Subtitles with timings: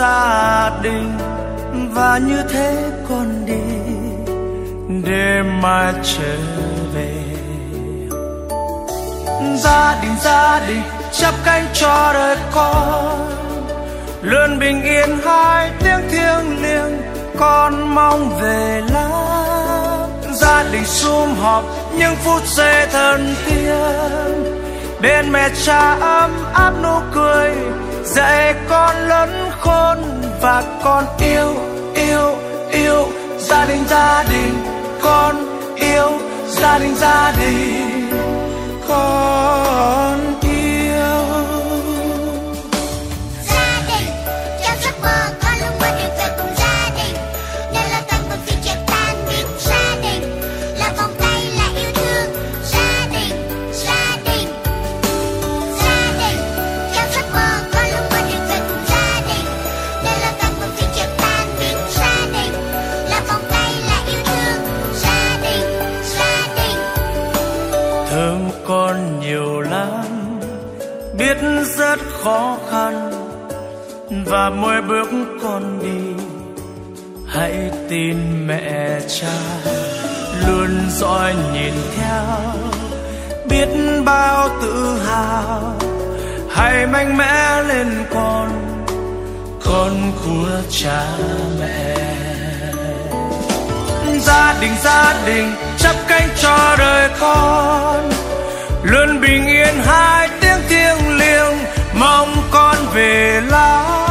[0.00, 1.18] gia đình,
[1.94, 2.76] và như thế
[3.08, 3.70] con đi,
[5.10, 6.36] để mai trở
[6.94, 7.14] về.
[9.56, 10.82] Gia đình gia đình,
[11.12, 13.30] chắp cánh cho đời con.
[14.22, 17.02] Luôn bình yên, hai tiếng thiêng liêng,
[17.38, 19.10] con mong về lắm.
[20.32, 21.64] Gia đình sum họp,
[21.98, 24.54] những phút giây thân thiêng.
[25.02, 27.54] Bên mẹ cha ấm áp nụ cười,
[28.04, 29.98] dạy con lớn khôn
[30.40, 31.54] và con yêu
[31.94, 32.36] yêu
[32.72, 33.08] yêu
[33.38, 34.54] gia đình gia đình,
[35.02, 35.36] con
[35.76, 36.10] yêu
[36.48, 38.10] gia đình gia đình.
[38.88, 40.09] Con
[74.30, 75.08] và mỗi bước
[75.42, 76.24] con đi.
[77.26, 79.38] Hãy tin mẹ cha,
[80.46, 82.24] luôn dõi nhìn theo,
[83.48, 83.68] biết
[84.04, 85.78] bao tự hào.
[86.50, 88.50] Hãy mạnh mẽ lên con
[89.64, 91.06] con của cha
[91.60, 91.96] mẹ.
[94.20, 98.10] Gia đình gia đình, chắp cánh cho đời con.
[98.82, 101.58] Luôn bình yên, hai tiếng thiêng liêng,
[101.94, 104.09] mong con về lắm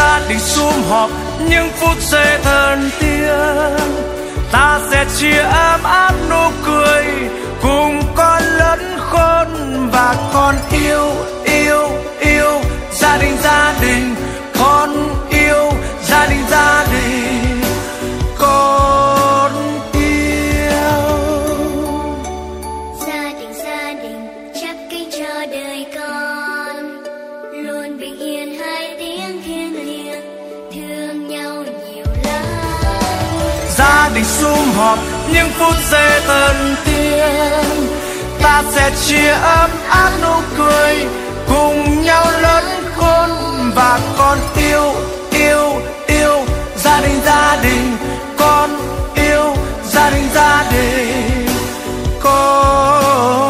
[0.00, 1.10] gia đình sum họp,
[1.48, 4.00] những phút giây thần tiên
[4.52, 7.04] ta sẽ chia ấm áp nụ cười,
[7.62, 9.48] cùng con lớn khôn
[9.92, 11.06] và con yêu
[11.44, 11.88] yêu
[12.20, 12.60] yêu.
[12.92, 14.14] Gia đình gia đình,
[14.58, 14.90] con
[15.30, 15.72] yêu,
[16.08, 17.60] gia đình gia đình.
[18.38, 19.39] Con
[34.50, 34.98] sum họp,
[35.32, 37.88] những phút giây thân tiên
[38.42, 41.06] ta sẽ chia ấm áp nụ cười,
[41.48, 42.64] cùng nhau lớn
[42.96, 43.30] khôn
[43.74, 44.94] và con yêu
[45.30, 45.72] yêu
[46.06, 46.44] yêu.
[46.76, 47.96] Gia đình gia đình,
[48.38, 48.70] con
[49.14, 49.54] yêu.
[49.84, 51.46] Gia đình gia đình,
[52.22, 53.49] con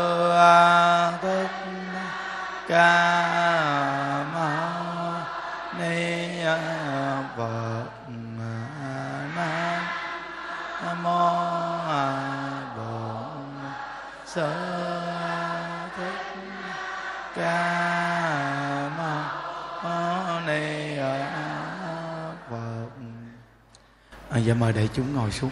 [24.41, 25.51] à, giờ mời đại chúng ngồi xuống.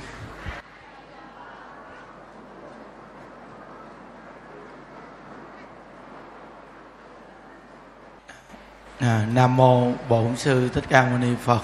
[9.00, 11.62] À, nam mô bổn sư thích ca mâu ni phật.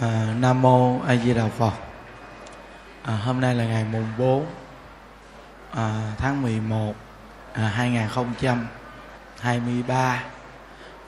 [0.00, 1.72] À, nam mô a di đà phật.
[3.02, 4.46] À, hôm nay là ngày mùng 4
[5.70, 6.94] à, tháng 11
[7.52, 10.22] à, 2023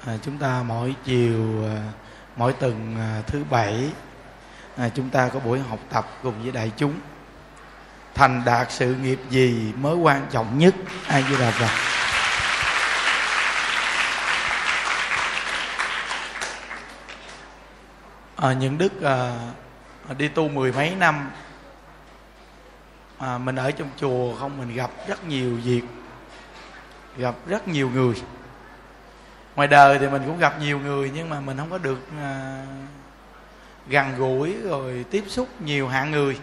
[0.06, 1.82] à, chúng ta mỗi chiều à,
[2.36, 3.92] mỗi tuần à, thứ bảy
[4.76, 6.94] à, chúng ta có buổi học tập cùng với đại chúng.
[8.14, 10.74] Thành đạt sự nghiệp gì mới quan trọng nhất?
[11.06, 11.70] Ai với đà phật
[18.36, 19.34] à, những đức à,
[20.18, 21.30] đi tu mười mấy năm
[23.18, 25.82] à, mình ở trong chùa không mình gặp rất nhiều việc
[27.16, 28.14] gặp rất nhiều người.
[29.56, 32.62] Ngoài đời thì mình cũng gặp nhiều người nhưng mà mình không có được à,
[33.88, 36.38] gần gũi rồi tiếp xúc nhiều hạng người.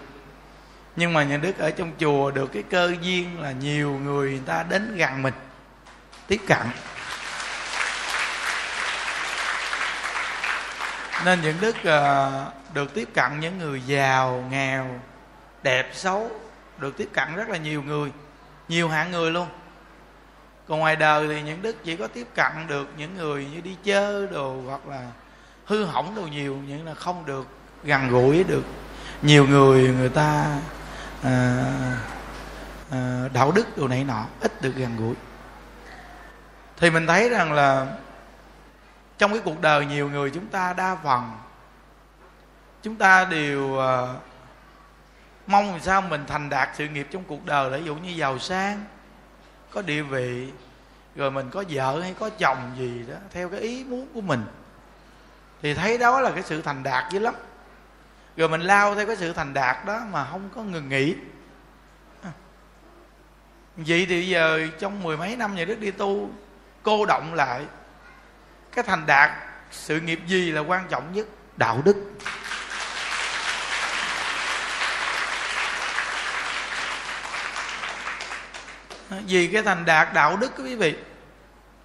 [0.95, 4.41] Nhưng mà nhà đức ở trong chùa được cái cơ duyên là nhiều người, người
[4.45, 5.33] ta đến gần mình
[6.27, 6.67] tiếp cận.
[11.25, 14.99] Nên những đức uh, được tiếp cận những người giàu nghèo
[15.63, 16.31] đẹp xấu
[16.77, 18.11] được tiếp cận rất là nhiều người
[18.67, 19.47] nhiều hạng người luôn.
[20.67, 23.75] Còn ngoài đời thì những đức chỉ có tiếp cận được những người như đi
[23.83, 25.07] chơi đồ hoặc là
[25.65, 27.47] hư hỏng đồ nhiều nhưng là không được
[27.83, 28.63] gần gũi được.
[29.21, 30.59] Nhiều người người ta
[31.23, 31.65] à,
[32.91, 35.15] à, đạo đức đồ này nọ ít được gần gũi.
[36.77, 37.87] Thì mình thấy rằng là
[39.17, 41.31] trong cái cuộc đời nhiều người chúng ta đa phần
[42.83, 44.13] chúng ta đều à,
[45.47, 47.69] mong làm sao mình thành đạt sự nghiệp trong cuộc đời.
[47.69, 48.85] Ví dụ như giàu sang
[49.71, 50.51] có địa vị
[51.15, 54.43] rồi mình có vợ hay có chồng gì đó theo cái ý muốn của mình
[55.63, 57.33] thì thấy đó là cái sự thành đạt dữ lắm.
[58.37, 61.15] Rồi mình lao theo cái sự thành đạt đó mà không có ngừng nghỉ.
[63.75, 66.29] Vậy thì giờ trong mười mấy năm nhà đức đi tu
[66.83, 67.65] cô động lại,
[68.71, 69.31] cái thành đạt,
[69.71, 71.27] sự nghiệp gì là quan trọng nhất?
[71.57, 71.95] Đạo đức.
[79.09, 80.95] Vì cái thành đạt đạo đức, quý vị,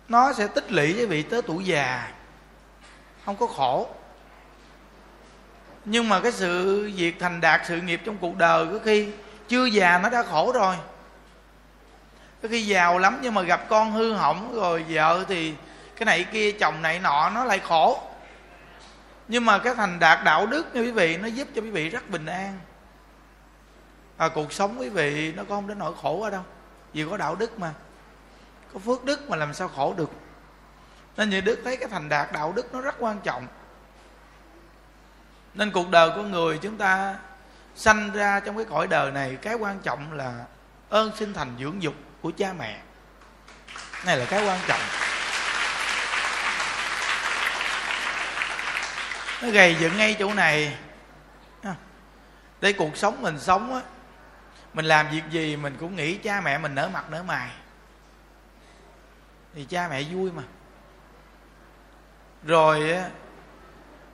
[0.09, 2.09] nó sẽ tích lũy với vị tới tuổi già
[3.29, 3.89] không có khổ.
[5.85, 9.09] Nhưng mà cái sự việc thành đạt sự nghiệp trong cuộc đời có khi
[9.49, 10.77] chưa già nó đã khổ rồi.
[12.43, 15.55] Có khi giàu lắm nhưng mà gặp con hư hỏng rồi vợ thì
[15.97, 18.01] cái này kia chồng này nọ nó lại khổ.
[19.29, 21.89] Nhưng mà cái thành đạt đạo đức nha quý vị nó giúp cho quý vị
[21.89, 22.59] rất bình an.
[24.17, 26.43] À, cuộc sống quý vị nó có không đến nỗi khổ ở đâu.
[26.93, 27.73] Vì có đạo đức mà.
[28.73, 30.11] Có phước đức mà làm sao khổ được?
[31.19, 33.47] Nên như đức thấy cái thành đạt, đạo đức nó rất quan trọng.
[35.55, 37.17] Nên cuộc đời của người chúng ta
[37.77, 40.45] sanh ra trong cái cõi đời này, cái quan trọng là
[40.89, 42.81] ơn sinh thành dưỡng dục của cha mẹ.
[44.07, 44.81] Này là cái quan trọng.
[49.43, 50.77] Nó gầy dựng ngay chỗ này.
[51.63, 51.75] À,
[52.61, 53.81] để cuộc sống mình sống á,
[54.75, 57.51] mình làm việc gì mình cũng nghĩ cha mẹ mình nở mặt nở mày.
[59.55, 60.43] Thì cha mẹ vui mà
[62.49, 62.95] rồi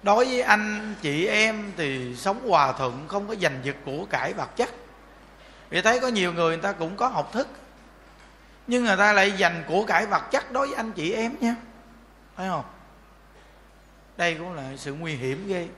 [0.03, 4.33] đối với anh chị em thì sống hòa thuận không có giành giật của cải
[4.33, 4.71] vật chất.
[5.71, 7.49] Vì thấy có nhiều người người ta cũng có học thức,
[8.67, 11.57] nhưng người ta lại dành của cải vật chất đối với anh chị em nha.
[12.37, 12.65] Phải không?
[14.17, 15.69] Đây cũng là sự nguy hiểm ghê.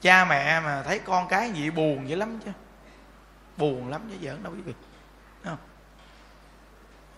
[0.00, 2.50] Cha mẹ mà thấy con cái gì buồn dữ lắm chứ.
[3.56, 4.72] Buồn lắm chứ, giỡn đâu quý vị.
[5.44, 5.56] Không?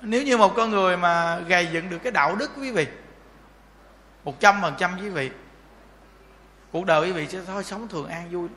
[0.03, 2.87] nếu như một con người mà gầy dựng được cái đạo đức quý vị
[4.25, 5.31] một trăm phần trăm quý vị.
[6.73, 8.49] Cuộc đời quý vị sẽ thôi sống thường an vui.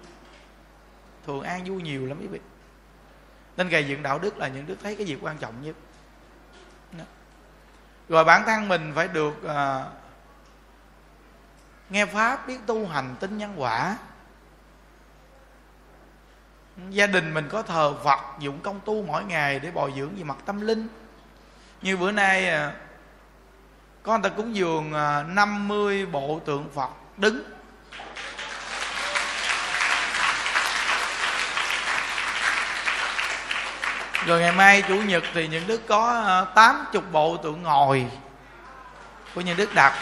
[1.25, 2.39] Thường an vui nhiều lắm quý vị.
[3.58, 5.75] Nên gầy dựng đạo đức là những đức thấy cái việc quan trọng nhất.
[8.10, 9.86] Rồi bản thân mình phải được à,
[11.89, 13.98] nghe pháp biết tu hành tin nhân quả.
[16.89, 20.24] Gia đình mình có thờ phật dụng công tu mỗi ngày để bồi dưỡng về
[20.24, 20.88] mặt tâm linh.
[21.82, 22.75] Như bữa nay à,
[24.03, 27.43] con ta cúng dường à, 50 bộ tượng phật đứng.
[34.25, 38.07] Rồi ngày mai chủ nhật thì những đức có à, 80 bộ tượng ngồi
[39.36, 39.93] của những đức đặt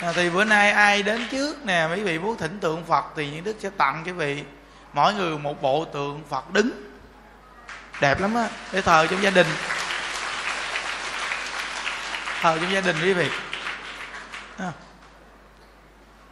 [0.00, 3.30] à, thì bữa nay ai đến trước nè mấy vị muốn thỉnh tượng phật thì
[3.30, 4.42] những đức sẽ tặng cái vị.
[4.92, 6.95] Mỗi người một bộ tượng phật đứng
[8.00, 8.48] đẹp lắm á.
[8.72, 9.46] Để thờ trong gia đình.
[12.40, 13.30] Thờ trong gia đình quý vị.
[14.58, 14.72] À.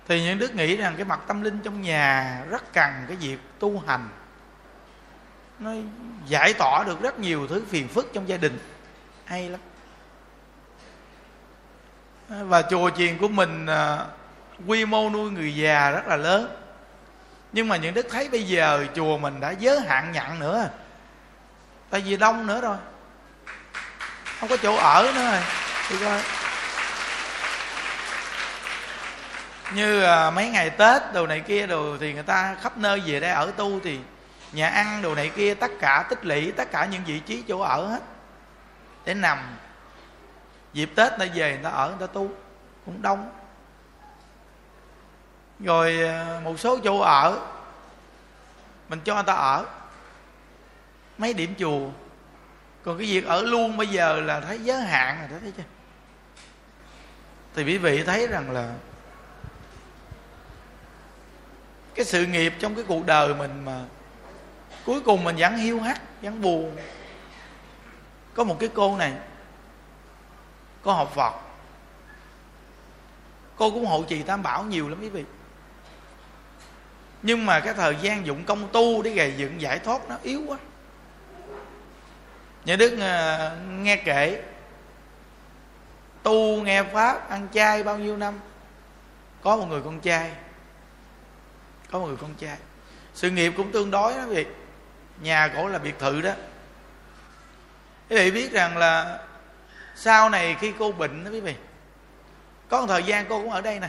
[0.09, 3.39] thì những đức nghĩ rằng cái mặt tâm linh trong nhà rất cần cái việc
[3.59, 4.09] tu hành.
[5.59, 5.71] Nó
[6.27, 8.59] giải tỏa được rất nhiều thứ phiền phức trong gia đình.
[9.25, 9.61] Hay lắm.
[12.31, 13.99] À, và chùa chiền của mình à,
[14.67, 16.57] quy mô nuôi người già rất là lớn.
[17.53, 20.69] Nhưng mà những đức thấy bây giờ chùa mình đã giới hạn nhận nữa
[21.95, 22.77] tại vì đông nữa rồi.
[24.41, 25.41] Không có chỗ ở nữa rồi.
[25.89, 26.21] Thì coi.
[29.75, 33.21] Như à, mấy ngày tết đồ này kia đồ thì người ta khắp nơi về
[33.21, 34.01] đây ở tu thì
[34.53, 37.61] nhà ăn đồ này kia tất cả tích lũy tất cả những vị trí chỗ
[37.61, 38.03] ở hết.
[39.05, 39.39] Để nằm.
[40.73, 42.31] Dịp tết ta về người ta ở người ta tu.
[42.87, 43.33] Cũng đông.
[45.61, 47.39] Rồi à, một số chỗ ở
[48.89, 49.65] mình cho người ta ở
[51.19, 51.91] mấy điểm chùa.
[52.83, 55.63] Còn cái việc ở luôn bây giờ là thấy giới hạn rồi đó, thấy chưa?
[57.55, 58.75] Thì quý vị thấy rằng là
[61.95, 63.85] cái sự nghiệp trong cái cuộc đời mình mà
[64.85, 66.77] cuối cùng mình vẫn hiu hắt, vẫn buồn.
[68.35, 69.13] Có một cái cô này,
[70.83, 71.35] cô học phật.
[73.57, 75.25] Cô cũng hộ trì tam bảo nhiều lắm quý vị.
[77.23, 80.43] Nhưng mà cái thời gian dụng công tu để gầy dựng giải thoát nó yếu
[80.47, 80.59] quá
[82.65, 84.43] nhà đức uh, nghe kể
[86.23, 88.41] tu nghe pháp ăn chay bao nhiêu năm
[89.43, 90.33] có một người con trai
[91.95, 92.57] có một người con trai.
[93.15, 94.57] Sự nghiệp cũng tương đối đó việc
[95.21, 96.33] nhà cổ là biệt thự đó.
[98.11, 99.21] Quý vị biết rằng là
[99.97, 101.55] sau này khi cô bệnh đó quý vị
[102.69, 103.89] có một thời gian cô cũng ở đây nè.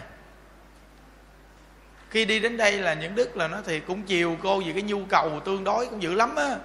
[2.09, 4.81] Khi đi đến đây là những đức là nó thì cũng chiều cô vì cái
[4.81, 6.55] nhu cầu tương đối cũng dữ lắm á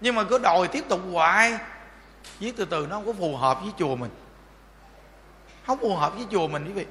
[0.00, 1.58] nhưng mà cứ đòi tiếp tục hoài.
[2.38, 4.10] Viết từ từ nó không có phù hợp với chùa mình.
[5.66, 6.86] Không phù hợp với chùa mình quý vị.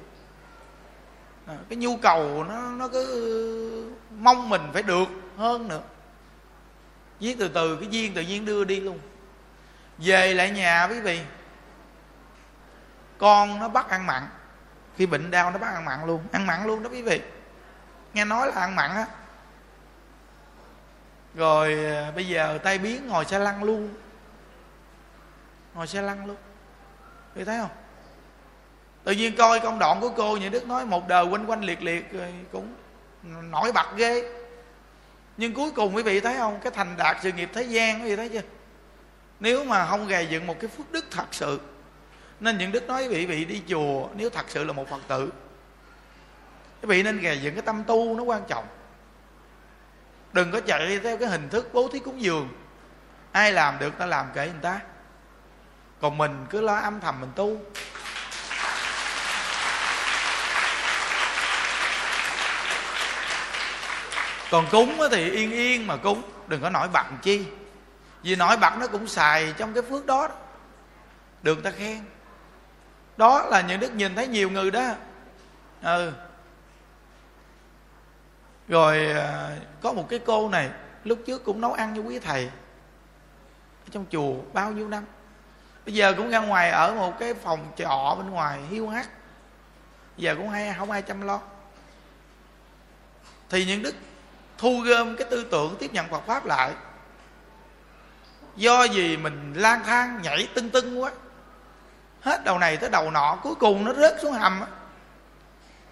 [1.46, 5.80] À, cái nhu cầu nó nó cứ mong mình phải được hơn nữa.
[7.20, 8.98] Viết từ từ cái duyên tự nhiên đưa đi luôn.
[9.98, 11.20] Về lại nhà quý vị.
[13.18, 14.22] Con nó bắt ăn mặn.
[14.96, 16.20] Khi bệnh đau nó bắt ăn mặn luôn.
[16.32, 17.20] Ăn mặn luôn đó quý vị.
[18.14, 19.06] Nghe nói là ăn mặn á
[21.34, 23.88] rồi à, bây giờ tay biến ngồi xe lăn luôn.
[25.74, 26.36] Ngồi xe lăn luôn.
[27.34, 27.70] Thì thấy không?
[29.04, 31.82] Tự nhiên coi công đoạn của cô nhà đức nói một đời quanh quanh liệt
[31.82, 32.74] liệt, rồi cũng
[33.50, 34.32] nổi bật ghê.
[35.36, 36.60] Nhưng cuối cùng quý vị thấy không?
[36.62, 38.42] Cái thành đạt sự nghiệp thế gian, quý vị thấy chưa?
[39.40, 41.60] Nếu mà không gầy dựng một cái phước đức thật sự,
[42.40, 45.00] nên những đức nói quý vị vị đi chùa, nếu thật sự là một phật
[45.08, 45.32] tử,
[46.82, 48.64] quý vị nên gầy dựng cái tâm tu nó quan trọng
[50.32, 52.48] đừng có chạy theo cái hình thức bố thí cúng dường.
[53.32, 54.80] Ai làm được ta làm kệ người ta.
[56.00, 57.60] Còn mình cứ lo âm thầm mình tu.
[64.50, 67.44] Còn cúng thì yên yên mà cúng, đừng có nổi bật chi.
[68.22, 70.28] Vì nổi bật nó cũng xài trong cái phước đó
[71.42, 72.00] được ta khen.
[73.16, 74.88] Đó là những đức nhìn thấy nhiều người đó.
[75.82, 76.12] Ừ
[78.70, 80.70] rồi à, có một cái cô này,
[81.04, 82.44] lúc trước cũng nấu ăn cho quý thầy
[83.86, 85.04] ở trong chùa bao nhiêu năm.
[85.86, 89.08] Bây giờ cũng ra ngoài ở một cái phòng trọ bên ngoài hiu hắt.
[90.16, 91.40] Giờ cũng hay, không ai chăm lo.
[93.48, 93.94] Thì những đức
[94.58, 96.72] thu gom cái tư tưởng tiếp nhận Phật pháp lại.
[98.56, 101.10] Do gì mình lang thang, nhảy tưng tưng quá.
[102.20, 104.60] Hết đầu này tới đầu nọ, cuối cùng nó rớt xuống hầm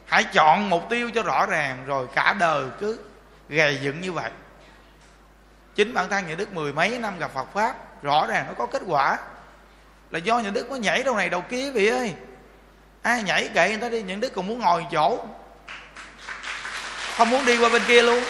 [0.08, 2.98] hãy chọn mục tiêu cho rõ ràng rồi cả đời cứ
[3.48, 4.30] gầy dựng như vậy.
[5.74, 8.66] Chính bản thân nhà đức mười mấy năm gặp phật pháp rõ ràng nó có
[8.66, 9.18] kết quả.
[10.10, 12.14] Là do nhà đức có nhảy đâu này đầu kia vị ơi.
[13.02, 15.26] Ai nhảy kệ người ta đi những đức còn muốn ngồi chỗ.
[17.16, 18.24] Không muốn đi qua bên kia luôn.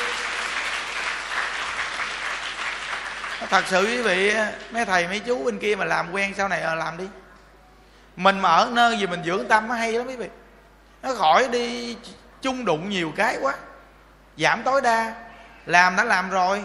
[3.50, 4.34] Thật sự quý vị
[4.70, 7.08] mấy thầy mấy chú bên kia mà làm quen sau này ờ, làm đi.
[8.16, 10.28] Mình mà ở nơi gì mình dưỡng tâm nó hay lắm quý vị
[11.02, 11.96] nó khỏi đi
[12.42, 13.54] chung đụng nhiều cái quá.
[14.36, 15.14] Giảm tối đa,
[15.66, 16.64] làm đã làm rồi.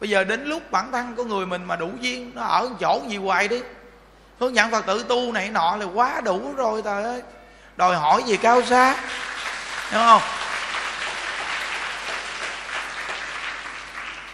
[0.00, 3.00] Bây giờ đến lúc bản thân của người mình mà đủ duyên, nó ở chỗ
[3.08, 3.62] gì hoài đi.
[4.38, 7.22] Hướng dẫn phật tử tu này nọ là quá đủ rồi trời ơi.
[7.76, 8.94] Đòi hỏi gì cao xa
[9.92, 10.22] đúng không?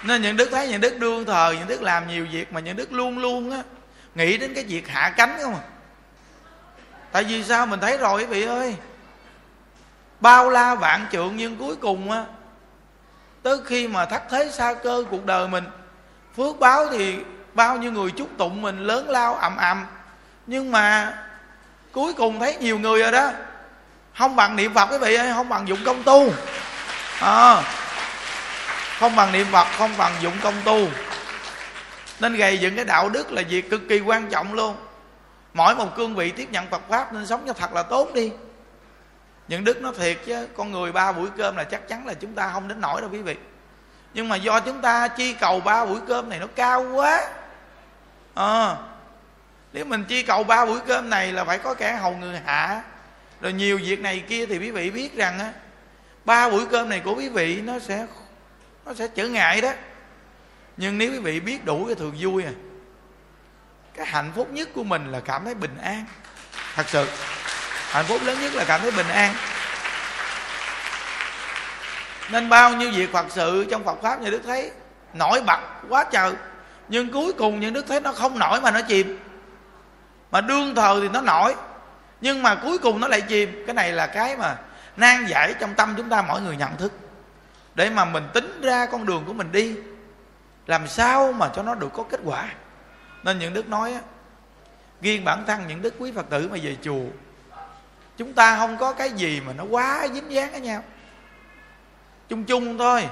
[0.02, 2.76] Nên những đức thấy những đức đương thời những đức làm nhiều việc mà những
[2.76, 3.62] đức luôn luôn á,
[4.14, 5.60] nghĩ đến cái việc hạ cánh không à?
[7.12, 8.76] Tại vì sao mình thấy rồi, quý vị ơi?
[10.20, 12.24] Bao la vạn trượng nhưng cuối cùng á
[13.42, 15.64] tới khi mà thắt thế xa cơ cuộc đời mình
[16.36, 17.18] phước báo thì
[17.54, 19.86] bao nhiêu người chúc tụng mình lớn lao ầm ầm.
[20.46, 21.14] Nhưng mà
[21.92, 23.30] cuối cùng thấy nhiều người rồi đó
[24.14, 26.32] không bằng niệm phật quý vị ơi không bằng dụng công tu.
[27.20, 27.62] À,
[28.98, 30.88] không bằng niệm phật không bằng dụng công tu.
[32.20, 34.76] Nên gầy dựng cái đạo đức là việc cực kỳ quan trọng luôn.
[35.54, 38.32] Mỗi một cương vị tiếp nhận phật pháp nên sống cho thật là tốt đi
[39.48, 42.34] những đức nó thiệt chứ con người ba buổi cơm là chắc chắn là chúng
[42.34, 43.36] ta không đến nổi đâu quý vị.
[44.14, 47.28] Nhưng mà do chúng ta chi cầu ba buổi cơm này nó cao quá.
[48.34, 48.76] À,
[49.72, 52.82] nếu mình chi cầu ba buổi cơm này là phải có kẻ hầu người hạ.
[53.40, 55.52] Rồi nhiều việc này kia thì quý vị biết rằng á
[56.24, 58.06] ba buổi cơm này của quý vị nó sẽ
[58.86, 59.72] nó sẽ trở ngại đó.
[60.76, 62.52] Nhưng nếu quý vị biết đủ cái thường vui à
[63.94, 66.04] cái hạnh phúc nhất của mình là cảm thấy bình an.
[66.74, 67.06] Thật sự
[67.90, 69.34] hạnh phúc lớn nhất là cảm thấy bình an.
[72.30, 74.70] Nên bao nhiêu việc phật sự trong phật pháp như đức thấy
[75.14, 76.32] nổi bật quá trời.
[76.88, 79.18] Nhưng cuối cùng những đức thấy nó không nổi mà nó chìm.
[80.30, 81.54] Mà đương thờ thì nó nổi.
[82.20, 83.64] Nhưng mà cuối cùng nó lại chìm.
[83.66, 84.56] Cái này là cái mà
[84.96, 86.92] nan giải trong tâm chúng ta mỗi người nhận thức.
[87.74, 89.74] Để mà mình tính ra con đường của mình đi,
[90.66, 92.48] làm sao mà cho nó được có kết quả.
[93.22, 94.00] Nên những đức nói á,
[95.00, 97.04] riêng bản thân những đức quý phật tử mà về chùa
[98.18, 100.84] chúng ta không có cái gì mà nó quá dính dáng với nhau.
[102.28, 103.08] Chung chung thôi.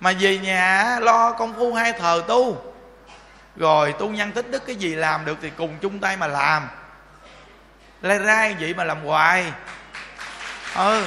[0.00, 2.74] Mà về nhà lo công phu hai thờ tu.
[3.56, 6.68] Rồi tu nhân tích đức cái gì làm được thì cùng chung tay mà làm.
[8.02, 9.52] Lai ra vậy mà làm hoài.
[10.74, 11.04] Ừ.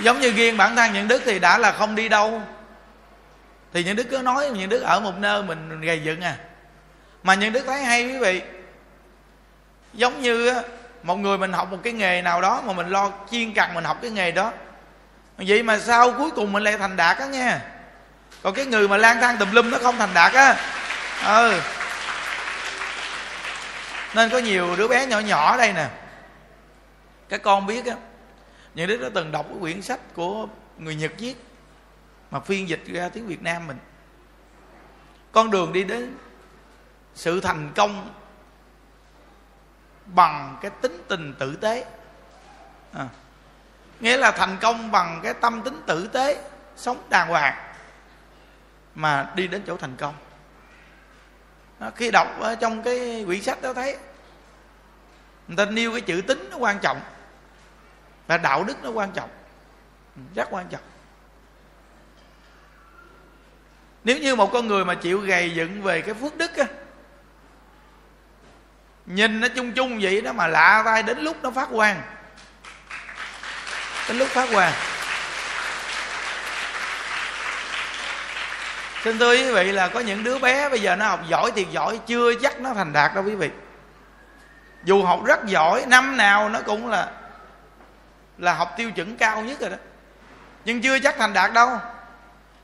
[0.00, 2.42] Giống như riêng bản thân những đức thì đã là không đi đâu.
[3.72, 6.36] Thì những đức cứ nói, những đức ở một nơi mình gầy dựng à
[7.28, 8.42] mà những đức thấy hay quý vị.
[9.92, 10.54] Giống như
[11.02, 13.84] một người mình học một cái nghề nào đó mà mình lo chuyên cần mình
[13.84, 14.52] học cái nghề đó.
[15.38, 17.58] Vậy mà sau cuối cùng mình lại thành đạt á nghe.
[18.42, 20.56] Còn cái người mà lang thang tùm lum nó không thành đạt á.
[21.24, 21.60] Ừ.
[24.14, 25.88] Nên có nhiều đứa bé nhỏ nhỏ đây nè.
[27.28, 27.94] Các con biết á,
[28.74, 30.46] những đứa đã từng đọc cái quyển sách của
[30.78, 31.34] người nhật viết
[32.30, 33.78] mà phiên dịch ra tiếng việt nam mình.
[35.32, 36.14] Con đường đi đến
[37.14, 38.14] sự thành công
[40.06, 41.84] bằng cái tính tình tử tế.
[42.92, 43.08] À.
[44.00, 46.42] nghĩa là thành công bằng cái tâm tính tử tế
[46.76, 47.54] sống đàng hoàng
[48.94, 50.14] mà đi đến chỗ thành công.
[51.78, 53.96] Đó, khi đọc ở trong cái quyển sách đó thấy
[55.48, 57.00] người ta nêu cái chữ tính nó quan trọng
[58.26, 59.30] và đạo đức nó quan trọng.
[60.16, 60.80] Ừ, rất quan trọng.
[64.04, 66.64] Nếu như một con người mà chịu gầy dựng về cái phước đức á
[69.08, 72.02] nhìn nó chung chung vậy đó mà lạ tay đến lúc nó phát quang.
[74.08, 74.72] Đến lúc phát quang.
[79.04, 81.66] Xin thưa quý vị là có những đứa bé bây giờ nó học giỏi thì
[81.70, 83.50] giỏi, chưa chắc nó thành đạt đâu quý vị.
[84.84, 87.10] Dù học rất giỏi, năm nào nó cũng là
[88.38, 89.76] là học tiêu chuẩn cao nhất rồi đó.
[90.64, 91.78] Nhưng chưa chắc thành đạt đâu.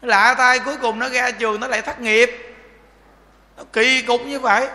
[0.03, 2.57] Lạ tay cuối cùng nó ra trường nó lại thất nghiệp.
[3.57, 4.69] Nó kỳ cục như vậy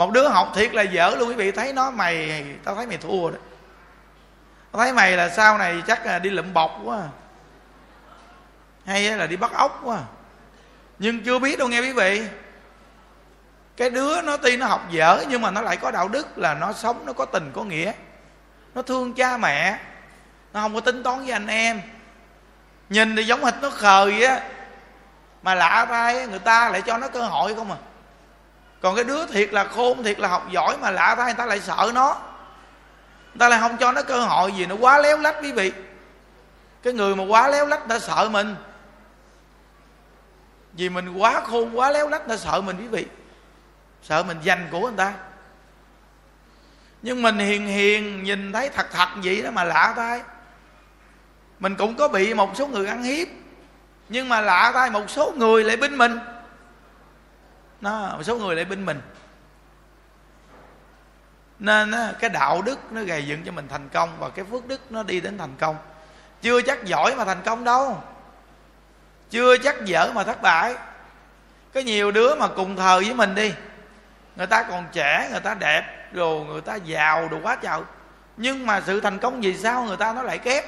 [0.00, 2.96] một đứa học thiệt là dở luôn, quý vị thấy nó mày, tao thấy mày
[2.96, 3.38] thua đó.
[4.72, 7.00] Tao thấy mày là sau này chắc là đi lụm bọc quá.
[8.86, 9.98] Hay là đi bắt ốc quá.
[10.98, 12.22] Nhưng chưa biết đâu nghe quý vị.
[13.76, 16.54] Cái đứa nó tuy nó học dở nhưng mà nó lại có đạo đức là
[16.54, 17.92] nó sống, nó có tình, có nghĩa.
[18.74, 19.78] Nó thương cha mẹ.
[20.52, 21.82] Nó không có tính toán với anh em.
[22.88, 24.40] Nhìn thì giống hệt nó khờ vậy á.
[25.42, 27.76] Mà lạ thay người ta lại cho nó cơ hội không à
[28.80, 31.46] còn cái đứa thiệt là khôn, thiệt là học giỏi mà lạ thay người ta
[31.46, 32.18] lại sợ nó.
[33.24, 35.72] Người ta lại không cho nó cơ hội gì, nó quá léo lách quý vị.
[36.82, 38.56] Cái người mà quá léo lách ta sợ mình.
[40.72, 43.06] Vì mình quá khôn, quá léo lách ta sợ mình quý vị.
[44.02, 45.12] Sợ mình giành của người ta.
[47.02, 50.20] Nhưng mình hiền hiền, nhìn thấy thật thật vậy đó mà lạ tay
[51.60, 53.28] mình cũng có bị một số người ăn hiếp,
[54.08, 56.18] nhưng mà lạ tay một số người lại binh mình
[57.80, 59.00] nó một số người lại binh mình.
[61.58, 64.92] Nên cái đạo đức nó gầy dựng cho mình thành công và cái phước đức
[64.92, 65.76] nó đi đến thành công.
[66.42, 68.02] Chưa chắc giỏi mà thành công đâu.
[69.30, 70.74] Chưa chắc dở mà thất bại.
[71.74, 73.52] Có nhiều đứa mà cùng thờ với mình đi.
[74.36, 77.80] Người ta còn trẻ, người ta đẹp rồi người ta giàu đủ quá trời
[78.36, 80.64] nhưng mà sự thành công vì sao người ta nó lại kép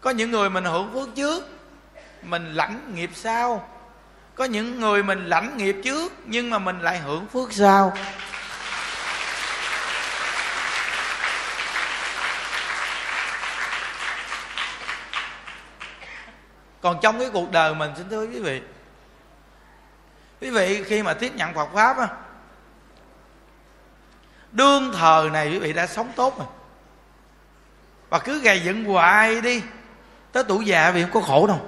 [0.00, 1.44] có những người mình hưởng phước trước,
[2.22, 3.68] mình lãnh nghiệp sau
[4.38, 7.92] có những người mình lãnh nghiệp trước, nhưng mà mình lại hưởng phước sau.
[16.80, 18.62] Còn trong cái cuộc đời mình, xin thưa quý vị
[20.40, 22.08] quý vị khi mà tiếp nhận Phật pháp á,
[24.52, 26.46] đương thờ này quý vị đã sống tốt rồi.
[28.10, 29.62] Và cứ gầy dựng hoài đi,
[30.32, 31.60] tới tuổi già vì không có khổ đâu.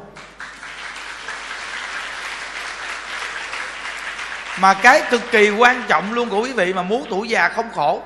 [4.60, 7.70] Mà cái cực kỳ quan trọng luôn của quý vị mà muốn tuổi già không
[7.70, 8.02] khổ,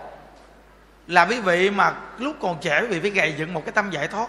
[1.07, 3.91] là quý vị mà lúc còn trẻ quý vị phải gầy dựng một cái tâm
[3.91, 4.29] giải thoát.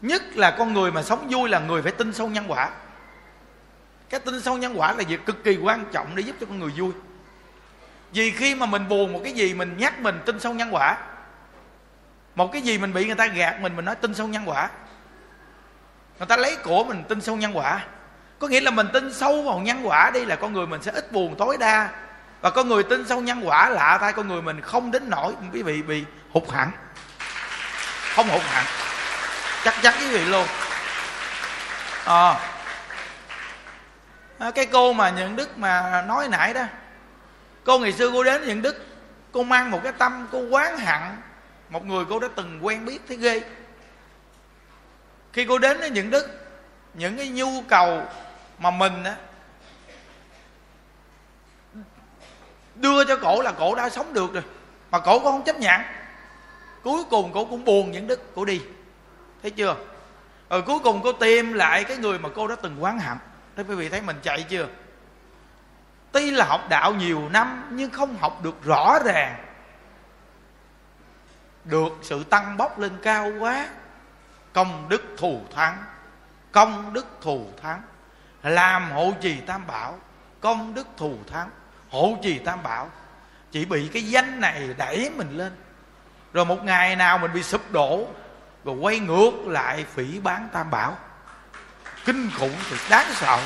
[0.00, 2.70] Nhất là con người mà sống vui là người phải tin sâu nhân quả.
[4.08, 6.58] Cái tin sâu nhân quả là việc cực kỳ quan trọng để giúp cho con
[6.58, 6.92] người vui.
[8.12, 10.96] Vì khi mà mình buồn một cái gì mình nhắc mình tin sâu nhân quả,
[12.34, 14.70] một cái gì mình bị người ta gạt mình mình nói tin sâu nhân quả.
[16.18, 17.84] Người ta lấy của mình tin sâu nhân quả
[18.38, 20.92] có nghĩa là mình tin sâu vào nhân quả đi là con người mình sẽ
[20.92, 21.88] ít buồn tối đa.
[22.40, 25.32] Và con người tin sâu nhân quả lạ thay con người mình không đến nổi
[25.52, 26.70] quý vị bị hụt hẳn.
[28.14, 28.64] Không hụt hẳn.
[29.64, 30.46] Chắc chắn quý vị luôn.
[32.04, 32.40] À,
[34.54, 36.62] cái cô mà nhận đức mà nói nãy đó.
[37.64, 38.86] Cô ngày xưa cô đến nhận đức
[39.32, 41.00] cô mang một cái tâm cô quán hận
[41.68, 43.42] một người cô đã từng quen biết thấy ghê.
[45.32, 46.28] Khi cô đến với những đức
[46.94, 48.02] những cái nhu cầu
[48.58, 49.16] mà mình á,
[52.74, 54.42] đưa cho cổ là cổ đã sống được rồi,
[54.90, 55.80] mà cổ cũng không chấp nhận.
[56.82, 58.62] Cuối cùng cổ cũng buồn những đức cổ đi,
[59.42, 59.76] thấy chưa?
[60.50, 63.18] Rồi cuối cùng cô tìm lại cái người mà cô đã từng quán hận.
[63.56, 64.68] Thế quý vị thấy mình chạy chưa?
[66.12, 69.44] Tuy là học đạo nhiều năm, nhưng không học được rõ ràng.
[71.64, 73.68] Được sự tăng bốc lên cao quá,
[74.52, 75.84] công đức thù thắng,
[76.52, 77.82] công đức thù thắng
[78.42, 79.98] làm hộ trì tam bảo,
[80.40, 81.50] công đức thù thắng.
[81.90, 82.90] Hộ trì tam bảo,
[83.52, 85.52] chỉ bị cái danh này đẩy mình lên.
[86.32, 88.08] Rồi một ngày nào mình bị sụp đổ,
[88.64, 90.98] rồi quay ngược lại phỉ bán tam bảo.
[92.04, 93.38] Kinh khủng thì đáng sợ.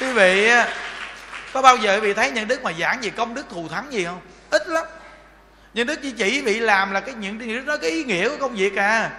[0.00, 0.50] Quý vị
[1.52, 3.92] có bao giờ quý vị thấy nhân đức mà giảng về công đức thù thắng
[3.92, 4.20] gì không?
[4.50, 4.84] Ít lắm.
[5.74, 8.36] Nhân đức chỉ chỉ bị làm là cái những cái đó cái ý nghĩa của
[8.40, 9.10] công việc à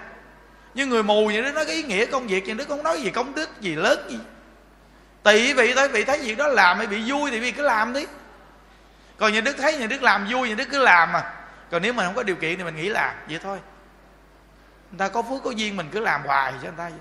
[0.74, 3.02] nhưng người mù những đó nói cái ý nghĩa công việc vậy đức không nói
[3.02, 4.20] gì công đức gì lớn gì.
[5.24, 7.94] Tùy vị thôi vị thấy việc đó làm hay bị vui thì vị cứ làm
[7.94, 8.06] đi.
[9.18, 11.34] Còn những đức thấy những đức làm vui những đức cứ làm mà.
[11.72, 13.60] Còn nếu mình không có điều kiện thì mình nghĩ làm vậy thôi.
[14.92, 17.00] Người ta có phước có duyên mình cứ làm hoài cho người ta vậy.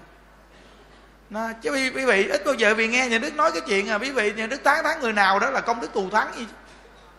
[1.31, 3.89] Nó, chứ quý, quý vị ít bao giờ vì nghe nhà đức nói cái chuyện
[3.89, 6.33] à quý vị nhà đức tán thắng người nào đó là công đức thù thắng
[6.37, 6.47] gì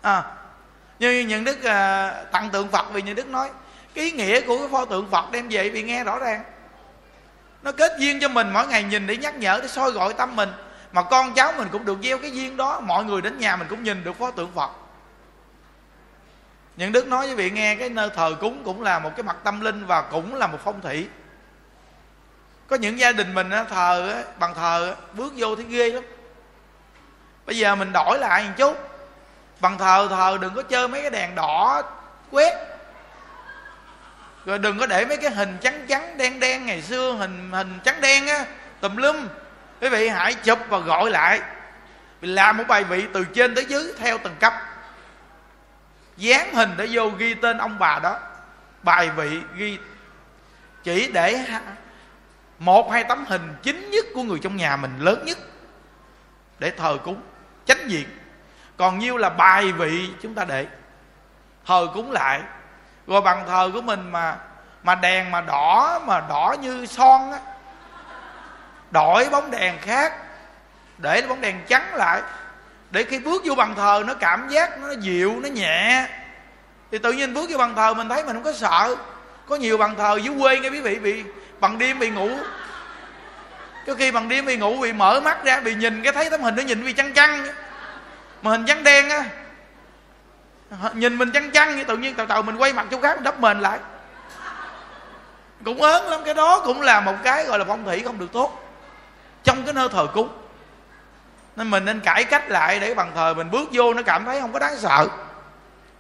[0.02, 0.24] à
[1.00, 3.50] như những đức à, tặng tượng phật vì nhà đức nói
[3.94, 6.44] cái ý nghĩa của cái pho tượng phật đem về vì nghe rõ ràng.
[7.64, 10.36] Nó kết duyên cho mình mỗi ngày nhìn để nhắc nhở, để soi gọi tâm
[10.36, 10.50] mình.
[10.92, 13.68] Mà con cháu mình cũng được gieo cái duyên đó, mọi người đến nhà mình
[13.70, 14.72] cũng nhìn được pho tượng phật.
[16.76, 19.36] Những đức nói với vị nghe cái nơi thờ cúng cũng là một cái mặt
[19.44, 21.08] tâm linh và cũng là một phong thủy.
[22.68, 26.04] Có những gia đình mình thờ bằng thờ bước vô thấy ghê lắm.
[27.46, 28.78] Bây giờ mình đổi lại một chút.
[29.60, 31.82] Bằng thờ thờ đừng có chơi mấy cái đèn đỏ
[32.32, 32.71] quét
[34.46, 37.80] rồi đừng có để mấy cái hình trắng trắng, đen đen ngày xưa, hình hình
[37.84, 38.46] trắng đen á,
[38.82, 39.28] tùm lum.
[39.82, 41.42] Quý vị hãy chụp và gọi lại.
[42.22, 44.54] Làm một bài vị từ trên tới dưới, theo từng cấp.
[46.18, 48.20] Dán hình để vô ghi tên ông bà đó.
[48.84, 49.78] Bài vị ghi
[50.84, 51.46] chỉ để
[52.60, 55.38] một hai tấm hình chính nhất của người trong nhà mình, lớn nhất,
[56.60, 57.22] để thờ cúng,
[57.66, 58.18] chánh diện.
[58.78, 60.68] Còn nhiêu là bài vị chúng ta để,
[61.66, 62.42] thờ cúng lại
[63.08, 64.36] rồi bàn thờ của mình mà
[64.84, 67.40] mà đèn mà đỏ mà đỏ như son á.
[68.92, 70.14] Đổi bóng đèn khác,
[70.98, 72.22] để bóng đèn trắng lại.
[72.92, 76.08] Để khi bước vô bàn thờ, nó cảm giác nó dịu, nó nhẹ.
[76.92, 78.96] Thì tự nhiên bước vô bàn thờ mình thấy mình không có sợ.
[79.48, 81.24] Có nhiều bàn thờ dưới quê nghe quý vị bị,
[81.60, 82.30] bằng đêm bị ngủ.
[83.88, 86.42] Có khi bằng đêm bị ngủ bị mở mắt ra, bị nhìn cái thấy tấm
[86.42, 87.48] hình nó nhìn bị chăn chăn
[88.42, 89.24] mà hình trắng đen á
[90.94, 93.40] nhìn mình chăn chăn như tự nhiên tàu tàu mình quay mặt chỗ khác, đắp
[93.40, 93.80] mền lại.
[95.66, 98.32] Cũng ớn lắm, cái đó cũng là một cái gọi là phong thủy không được
[98.32, 98.58] tốt.
[99.44, 100.30] Trong cái nơi thờ cúng.
[101.56, 104.42] Nên mình nên cải cách lại để bằng thờ mình bước vô nó cảm thấy
[104.42, 105.08] không có đáng sợ.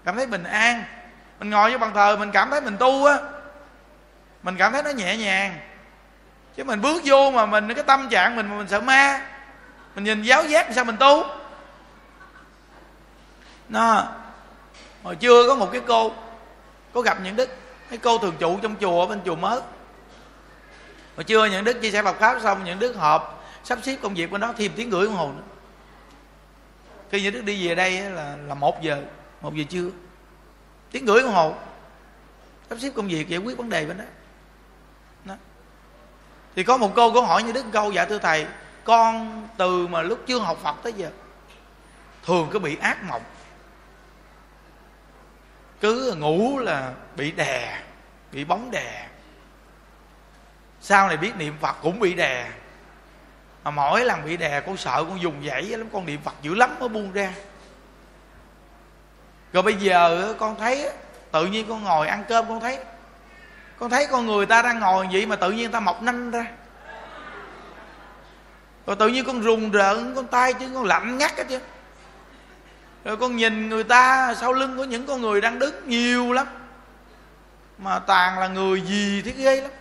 [0.05, 0.83] Cảm thấy bình an.
[1.39, 3.17] Mình ngồi vô bằng thờ mình cảm thấy mình tu á.
[4.43, 5.59] Mình cảm thấy nó nhẹ nhàng.
[6.57, 9.21] Chứ mình bước vô mà mình, cái tâm trạng mình mà mình sợ ma.
[9.95, 11.23] Mình nhìn giáo giác sao mình tu.
[13.69, 14.03] Nó
[15.03, 16.11] hồi chưa có một cái cô
[16.93, 17.49] có gặp những đức
[17.89, 19.61] cái cô thường trụ trong chùa bên chùa mới.
[21.15, 24.13] Hồi trưa những đức chia sẻ Phật pháp xong những đức họp sắp xếp công
[24.13, 25.43] việc của nó thêm tiếng gửi đồng hồ nữa.
[27.11, 29.01] Khi những đức đi về đây là là một giờ
[29.41, 29.89] một giờ trưa.
[30.91, 31.55] Tiếng gửi đồng hồ
[32.69, 34.03] sắp xếp công việc giải quyết vấn đề bên đó,
[35.25, 35.35] đó.
[36.55, 38.45] thì có một cô có hỏi như đức câu dạ thưa thầy
[38.83, 41.09] con từ mà lúc chưa học phật tới giờ
[42.25, 43.21] thường có bị ác mộng
[45.81, 47.79] cứ ngủ là bị đè,
[48.31, 49.07] bị bóng đè.
[50.81, 52.47] Sau này biết niệm phật cũng bị đè.
[53.63, 56.55] Mà mỗi lần bị đè, con sợ con dùng dãy lắm, con niệm phật dữ
[56.55, 57.33] lắm mới buông ra.
[59.53, 60.89] Rồi bây giờ con thấy
[61.31, 62.79] tự nhiên con ngồi ăn cơm con thấy.
[63.79, 66.45] Con thấy con người ta đang ngồi vậy mà tự nhiên ta mọc nanh ra.
[68.87, 71.59] Rồi tự nhiên con rùng rợn, con tay chứ con lạnh ngắt hết chứ
[73.03, 76.47] rồi con nhìn người ta sau lưng có những con người đang đứng nhiều lắm.
[77.77, 79.71] Mà toàn là người gì thế ghê lắm.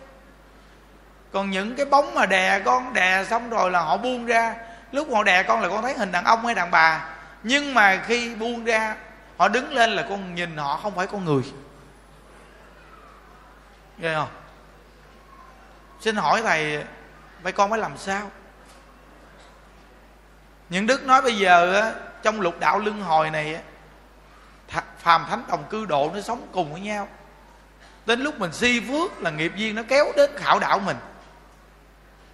[1.31, 4.55] Còn những cái bóng mà đè con đè xong rồi là họ buông ra.
[4.91, 7.09] Lúc họ đè con là con thấy hình đàn ông hay đàn bà.
[7.43, 8.95] Nhưng mà khi buông ra
[9.37, 11.43] họ đứng lên là con nhìn họ không phải con người.
[13.97, 14.29] Ghê không?
[15.99, 16.83] Xin hỏi thầy
[17.41, 18.31] vậy con phải làm sao?
[20.69, 21.91] Những đức nói bây giờ á,
[22.23, 23.61] trong lục đạo luân hồi này
[24.99, 27.07] phàm thánh đồng cư độ nó sống cùng với nhau.
[28.05, 30.97] Đến lúc mình si phước là nghiệp duyên nó kéo đến khảo đạo mình.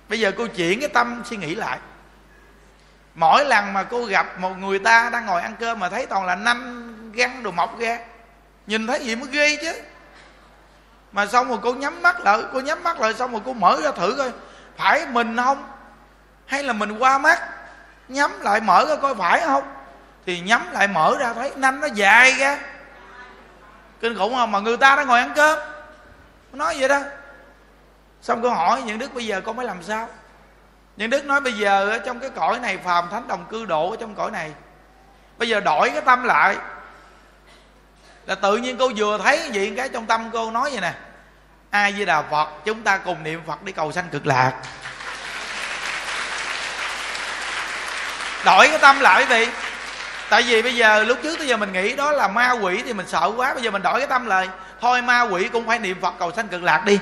[0.10, 1.80] Bây giờ cô chuyển cái tâm suy nghĩ lại.
[3.15, 6.26] Mỗi lần mà cô gặp một người ta đang ngồi ăn cơm mà thấy toàn
[6.26, 8.00] là năm găng đồ mọc ra,
[8.67, 9.82] nhìn thấy gì mới ghê chứ.
[11.12, 13.80] Mà xong rồi cô nhắm mắt lại, cô nhắm mắt lại xong rồi cô mở
[13.84, 14.32] ra thử coi,
[14.78, 15.69] phải mình không?
[16.45, 17.39] Hay là mình qua mắt,
[18.08, 19.76] nhắm lại mở ra coi phải không?
[20.27, 22.57] Thì nhắm lại mở ra thấy nanh nó dài ra.
[24.01, 24.51] Kinh khủng không?
[24.51, 25.59] Mà người ta đang ngồi ăn cơm.
[26.53, 26.99] Nói vậy đó.
[28.21, 30.09] Xong cô hỏi, những đức bây giờ con phải làm sao?
[30.97, 33.91] Những đức nói, bây giờ ở trong cái cõi này, phàm thánh đồng cư độ
[33.91, 34.51] ở trong cõi này.
[35.37, 36.55] Bây giờ đổi cái tâm lại.
[38.25, 40.93] Là tự nhiên cô vừa thấy gì cái trong tâm cô nói vậy nè.
[41.69, 44.53] Ai với đà phật, chúng ta cùng niệm phật để cầu sanh cực lạc.
[48.45, 49.51] Đổi cái tâm lại quý vị
[50.29, 52.93] tại vì bây giờ, lúc trước tới giờ mình nghĩ đó là ma quỷ thì
[52.93, 54.49] mình sợ quá, bây giờ mình đổi cái tâm lại.
[54.81, 56.99] Thôi, ma quỷ cũng phải niệm phật cầu sanh cực lạc đi.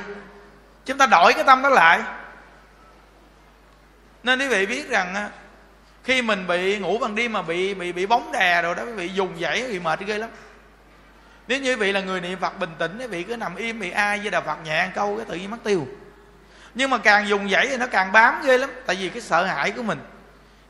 [0.86, 2.02] Chúng ta đổi cái tâm đó lại.
[4.24, 5.30] Nên quý vị biết rằng
[6.04, 8.92] khi mình bị ngủ ban đêm mà bị bị bị bóng đè rồi đó, quý
[8.92, 10.30] vị dùng dãy bị mệt ghê lắm.
[11.48, 13.80] Nếu như quý vị là người niệm phật bình tĩnh, quý vị cứ nằm im
[13.80, 15.88] bị ai với đà phật nhẹ câu cái tự nhiên mất tiêu.
[16.74, 18.70] Nhưng mà càng dùng dãy thì nó càng bám ghê lắm.
[18.86, 20.00] Tại vì cái sợ hãi của mình,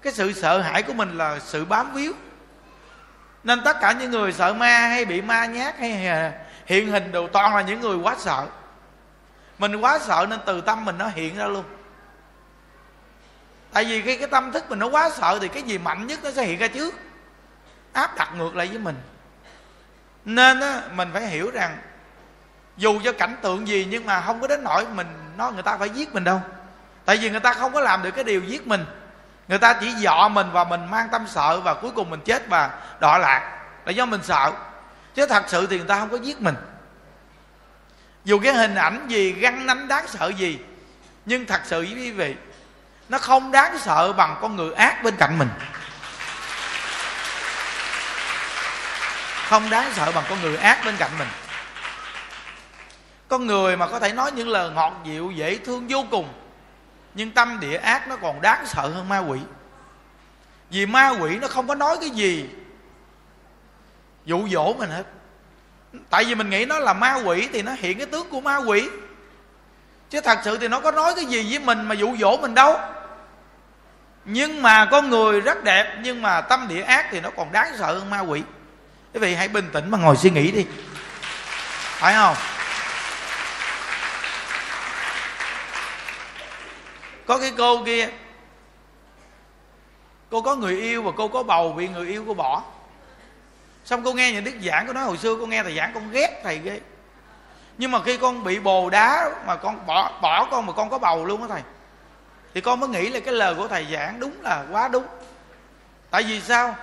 [0.02, 2.14] cái sự sợ hãi của mình là sự bám víu
[3.46, 6.34] nên tất cả những người sợ ma hay bị ma nhát hay à,
[6.66, 8.48] hiện hình đều toàn là những người quá sợ.
[9.58, 11.64] Mình quá sợ nên từ tâm mình nó hiện ra luôn.
[13.74, 16.20] Tại vì khi cái tâm thức mình nó quá sợ thì cái gì mạnh nhất
[16.24, 16.96] nó sẽ hiện ra trước.
[17.94, 18.96] Áp đặt ngược lại với mình.
[20.26, 21.78] Nên á, mình phải hiểu rằng
[22.78, 25.78] dù cho cảnh tượng gì nhưng mà không có đến nỗi mình nói người ta
[25.78, 26.42] phải giết mình đâu.
[27.06, 28.86] Tại vì người ta không có làm được cái điều giết mình
[29.48, 32.48] người ta chỉ dọ mình và mình mang tâm sợ và cuối cùng mình chết
[32.48, 33.52] và đọa lạc.
[33.86, 34.52] Là do mình sợ.
[35.16, 36.56] Chứ thật sự thì người ta không có giết mình.
[38.26, 40.60] Dù cái hình ảnh gì, găng nánh đáng sợ gì,
[41.26, 42.36] nhưng thật sự với quý vị,
[43.10, 45.50] nó không đáng sợ bằng con người ác bên cạnh mình.
[49.48, 51.28] Không đáng sợ bằng con người ác bên cạnh mình.
[53.28, 56.34] Con người mà có thể nói những lời ngọt dịu, dễ thương, vô cùng
[57.16, 59.40] nhưng tâm địa ác nó còn đáng sợ hơn ma quỷ.
[60.70, 62.50] Vì ma quỷ nó không có nói cái gì.
[64.26, 65.04] Dụ dỗ mình hết.
[66.10, 68.58] Tại vì mình nghĩ nó là ma quỷ thì nó hiện cái tướng của ma
[68.58, 68.90] quỷ.
[70.10, 72.56] Chứ thật sự thì nó có nói cái gì với mình mà dụ dỗ mình
[72.56, 72.80] đâu.
[74.26, 77.72] Nhưng mà con người rất đẹp, nhưng mà tâm địa ác thì nó còn đáng
[77.78, 78.44] sợ hơn ma quỷ.
[79.14, 80.66] Quý vị hãy bình tĩnh mà ngồi suy nghĩ đi.
[81.98, 82.36] Phải không?
[87.26, 88.10] Có cái cô kia.
[90.32, 92.64] Cô có người yêu và cô có bầu bị người yêu cô bỏ.
[93.86, 96.12] Xong cô nghe những đức giảng cô nói hồi xưa cô nghe thầy giảng con
[96.12, 96.80] ghét thầy ghê.
[97.78, 100.98] Nhưng mà khi con bị bồ đá mà con bỏ bỏ con mà con có
[100.98, 101.62] bầu luôn á thầy,
[102.54, 105.06] thì con mới nghĩ là cái lời của thầy giảng đúng là quá đúng.
[106.10, 106.76] Tại vì sao?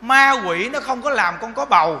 [0.00, 2.00] Ma quỷ nó không có làm con có bầu.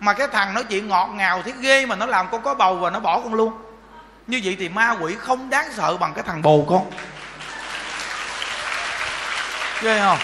[0.00, 2.76] Mà cái thằng nói chuyện ngọt ngào thiết ghê mà nó làm con có bầu
[2.76, 3.52] và nó bỏ con luôn
[4.28, 6.90] như vậy thì ma quỷ không đáng sợ bằng cái thằng bồ con.
[9.82, 10.18] Ghê không?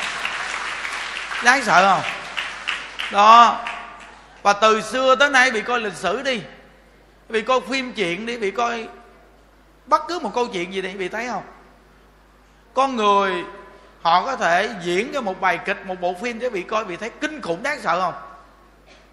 [1.44, 2.10] Đáng sợ không?
[3.12, 3.64] Đó.
[4.42, 6.42] Và từ xưa tới nay bị coi lịch sử đi,
[7.28, 8.88] bị coi phim chuyện đi, bị coi
[9.86, 11.42] bất cứ một câu chuyện gì đi, bị thấy không?
[12.74, 13.44] Con người,
[14.02, 16.96] họ có thể diễn cho một bài kịch, một bộ phim để bị coi, bị
[16.96, 18.14] thấy kinh khủng, đáng sợ không?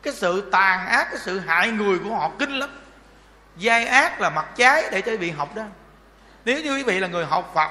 [0.01, 2.69] Cái sự tàn ác, cái sự hại người của họ kinh lắm
[3.57, 5.63] giai ác là mặt trái để cho quý vị học đó.
[6.45, 7.69] Nếu như quý vị là người học phật,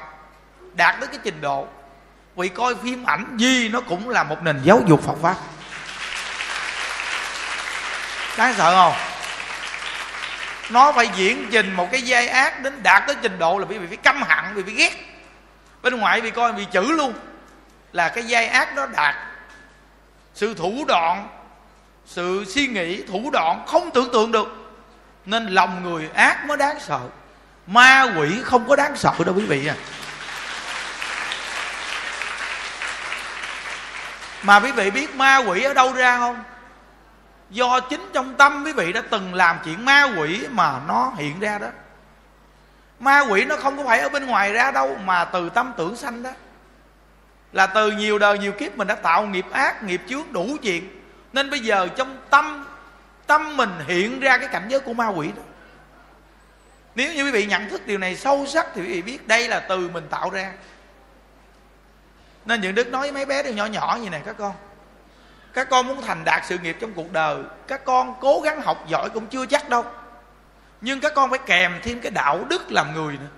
[0.73, 1.67] đạt tới cái trình độ
[2.35, 5.37] quý coi phim ảnh gì nó cũng là một nền giáo dục phật pháp.
[8.37, 8.95] Đáng sợ không?
[10.71, 13.79] Nó phải diễn trình một cái giai ác đến đạt tới trình độ là quý
[13.79, 14.93] vị phải căm hận bị phải ghét.
[15.83, 17.13] Bên ngoài bị coi bị chữ luôn,
[17.93, 19.15] là cái giai ác đó đạt.
[20.35, 21.29] Sự thủ đoạn,
[22.07, 24.60] sự suy nghĩ thủ đoạn không tưởng tượng được
[25.27, 27.01] nên lòng người ác mới đáng sợ.
[27.67, 29.75] Ma quỷ không có đáng sợ đâu quý vị à.
[34.43, 36.45] Mà quý vị biết ma quỷ ở đâu ra không?
[37.51, 41.41] Do chính trong tâm quý vị đã từng làm chuyện ma quỷ mà nó hiện
[41.41, 41.69] ra đó.
[43.01, 45.97] Ma quỷ nó không có phải ở bên ngoài ra đâu mà từ tâm tưởng
[45.97, 46.31] sanh đó.
[47.53, 51.03] Là từ nhiều đời nhiều kiếp mình đã tạo nghiệp ác, nghiệp chướng đủ chuyện.
[51.33, 52.67] Nên bây giờ trong tâm
[53.31, 55.43] tâm mình hiện ra cái cảnh giới của ma quỷ đó.
[56.95, 59.49] Nếu như quý vị nhận thức điều này sâu sắc thì quý vị biết đây
[59.49, 60.53] là từ mình tạo ra.
[62.45, 64.53] Nên những đức nói với mấy bé đều nhỏ nhỏ như này, các con
[65.53, 68.85] các con muốn thành đạt sự nghiệp trong cuộc đời, các con cố gắng học
[68.89, 69.85] giỏi cũng chưa chắc đâu.
[70.81, 73.31] Nhưng các con phải kèm thêm cái đạo đức làm người nữa.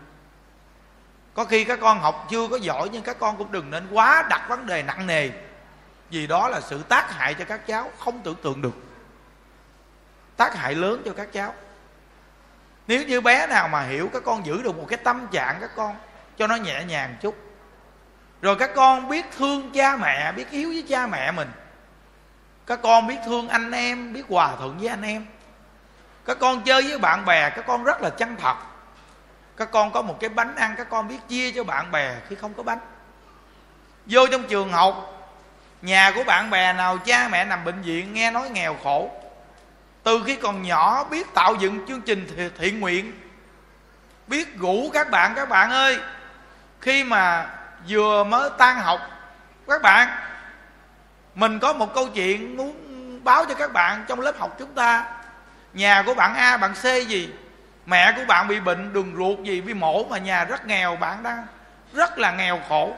[1.35, 4.26] Có khi các con học chưa có giỏi nhưng các con cũng đừng nên quá
[4.31, 5.31] đặt vấn đề nặng nề,
[6.11, 8.91] vì đó là sự tác hại cho các cháu không tưởng tượng được
[10.42, 11.55] tác hại lớn cho các cháu.
[12.87, 15.70] Nếu như bé nào mà hiểu, các con giữ được một cái tâm trạng các
[15.76, 15.96] con,
[16.38, 17.37] cho nó nhẹ nhàng chút.
[18.42, 21.50] Rồi các con biết thương cha mẹ, biết hiếu với cha mẹ mình.
[22.66, 25.26] Các con biết thương anh em, biết hòa thuận với anh em.
[26.24, 28.57] Các con chơi với bạn bè, các con rất là chân thật.
[29.57, 32.37] Các con có một cái bánh ăn, các con biết chia cho bạn bè khi
[32.37, 32.78] không có bánh.
[34.07, 35.28] Vô trong trường học,
[35.83, 39.11] nhà của bạn bè nào, cha mẹ nằm bệnh viện, nghe nói nghèo khổ
[40.02, 43.12] từ khi còn nhỏ biết tạo dựng chương trình thiện nguyện.
[44.26, 45.98] Biết rủ các bạn các bạn ơi,
[46.80, 47.46] khi mà
[47.88, 49.00] vừa mới tan học,
[49.68, 50.08] các bạn,
[51.34, 52.74] mình có một câu chuyện muốn
[53.24, 55.04] báo cho các bạn trong lớp học chúng ta.
[55.72, 57.30] Nhà của bạn a, bạn c gì?
[57.86, 61.22] Mẹ của bạn bị bệnh đường ruột gì, bị mổ mà nhà rất nghèo, bạn
[61.22, 61.46] đang
[61.92, 62.96] rất là nghèo khổ.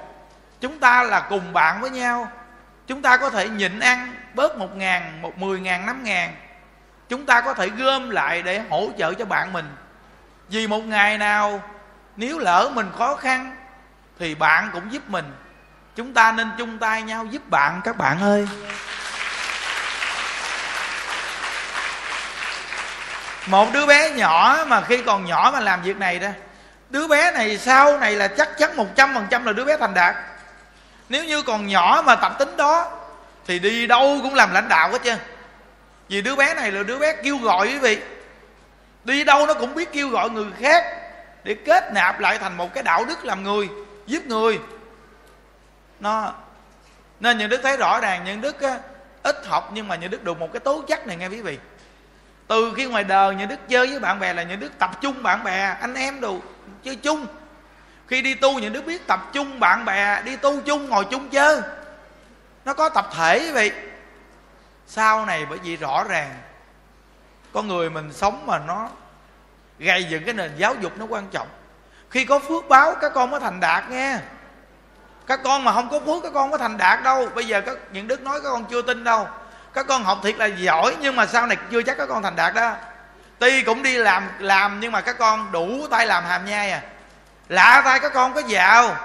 [0.60, 2.30] Chúng ta là cùng bạn với nhau.
[2.86, 6.34] Chúng ta có thể nhịn ăn bớt một ngàn, một mười ngàn, năm ngàn
[7.08, 9.76] chúng ta có thể gom lại để hỗ trợ cho bạn mình.
[10.48, 11.62] Vì một ngày nào,
[12.16, 13.56] nếu lỡ mình khó khăn,
[14.18, 15.32] thì bạn cũng giúp mình.
[15.96, 18.48] Chúng ta nên chung tay nhau giúp bạn, các bạn ơi.
[23.46, 26.28] Một đứa bé nhỏ mà khi còn nhỏ mà làm việc này đó,
[26.90, 29.76] đứa bé này sau này là chắc chắn một trăm phần trăm là đứa bé
[29.76, 30.14] thành đạt.
[31.08, 32.90] Nếu như còn nhỏ mà tập tính đó,
[33.46, 35.18] thì đi đâu cũng làm lãnh đạo hết trơn
[36.08, 37.98] vì đứa bé này là đứa bé kêu gọi quý vị.
[39.04, 40.84] Đi đâu nó cũng biết kêu gọi người khác
[41.44, 43.68] để kết nạp lại thành một cái đạo đức làm người
[44.06, 44.58] giúp người.
[46.00, 46.34] Nó
[47.20, 48.78] nên những đức thấy rõ ràng những đức á,
[49.22, 51.58] ít học nhưng mà những đức được một cái tố chất này nghe quý vị.
[52.48, 55.22] Từ khi ngoài đời những đức chơi với bạn bè là những đức tập trung
[55.22, 56.38] bạn bè anh em đồ
[56.84, 57.26] chơi chung.
[58.06, 61.28] Khi đi tu những đức biết tập trung bạn bè đi tu chung ngồi chung
[61.28, 61.60] chơi.
[62.64, 63.72] Nó có tập thể quý vị
[64.87, 66.35] sau này bởi vì rõ ràng
[67.53, 68.88] con người mình sống mà nó
[69.79, 71.49] gây dựng cái nền giáo dục nó quan trọng.
[72.11, 74.18] Khi có phước báo, các con mới thành đạt nghe.
[75.27, 77.29] Các con mà không có phước, các con có thành đạt đâu.
[77.35, 79.29] Bây giờ các, những đức nói các con chưa tin đâu.
[79.73, 82.37] Các con học thiệt là giỏi, nhưng mà sau này chưa chắc các con thành
[82.37, 82.77] đạt đó.
[83.38, 86.83] Tuy cũng đi làm làm, nhưng mà các con đủ tay làm hàm nhai à.
[87.49, 88.97] Lạ tay các con có giàu.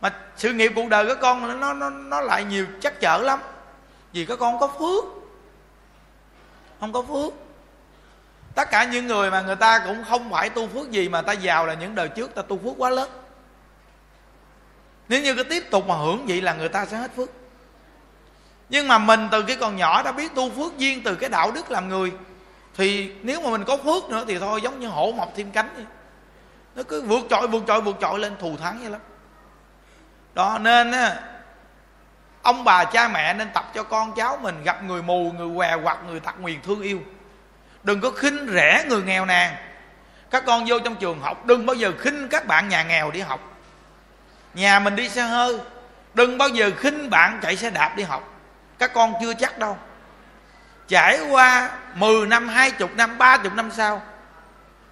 [0.00, 3.38] Mà sự nghiệp cuộc đời các con nó nó nó lại nhiều chắc chở lắm
[4.12, 5.04] vì các con có phước.
[6.80, 7.32] Không có phước.
[8.54, 11.32] Tất cả những người mà người ta cũng không phải tu phước gì mà ta
[11.32, 13.10] giàu là những đời trước ta tu phước quá lớn.
[15.08, 17.30] Nếu như cứ tiếp tục mà hưởng vậy là người ta sẽ hết phước.
[18.68, 21.50] Nhưng mà mình từ cái còn nhỏ đã biết tu phước duyên từ cái đạo
[21.50, 22.12] đức làm người.
[22.74, 25.68] Thì nếu mà mình có phước nữa thì thôi, giống như hổ mọc thêm cánh
[25.74, 25.84] vậy.
[26.74, 29.00] Nó cứ vượt trội vượt trội vượt trội lên thù thắng vậy lắm.
[30.34, 31.22] Đó, nên á
[32.46, 35.76] ông bà cha mẹ nên tập cho con cháu mình gặp người mù, người què
[35.82, 37.00] hoặc người tật nguyền thương yêu.
[37.82, 39.54] Đừng có khinh rẻ người nghèo nàn.
[40.30, 43.20] Các con vô trong trường học, đừng bao giờ khinh các bạn nhà nghèo đi
[43.20, 43.40] học.
[44.54, 45.58] Nhà mình đi xe hơi,
[46.14, 48.32] đừng bao giờ khinh bạn chạy xe đạp đi học.
[48.78, 49.78] Các con chưa chắc đâu.
[50.88, 54.02] Trải qua 10 năm 20 năm 30 năm sau,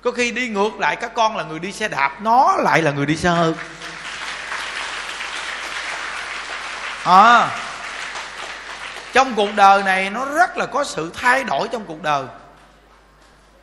[0.03, 2.91] có khi đi ngược lại, các con là người đi xe đạp, nó lại là
[2.91, 3.55] người đi xe hơi.
[7.05, 7.50] À,
[9.12, 12.26] trong cuộc đời này nó rất là có sự thay đổi trong cuộc đời.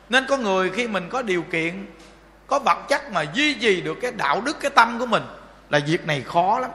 [0.08, 1.86] Nên có người khi mình có điều kiện
[2.46, 5.22] có vật chất mà duy trì được cái đạo đức cái tâm của mình
[5.70, 6.70] là việc này khó lắm.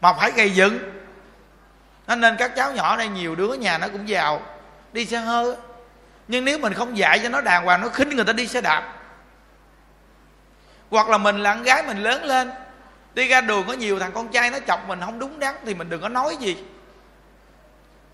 [0.00, 0.78] Mà phải gây dựng.
[2.06, 4.42] Nên các cháu nhỏ đây nhiều đứa nhà nó cũng giàu
[4.92, 5.56] đi xe hơi
[6.28, 8.60] nhưng nếu mình không dạy cho nó đàng hoàng nó khinh người ta đi xe
[8.60, 8.92] đạp.
[10.90, 12.50] Hoặc là mình là con gái mình lớn lên
[13.14, 15.74] đi ra đường có nhiều thằng con trai nó chọc mình, không đúng đắn thì
[15.74, 16.64] mình đừng có nói gì.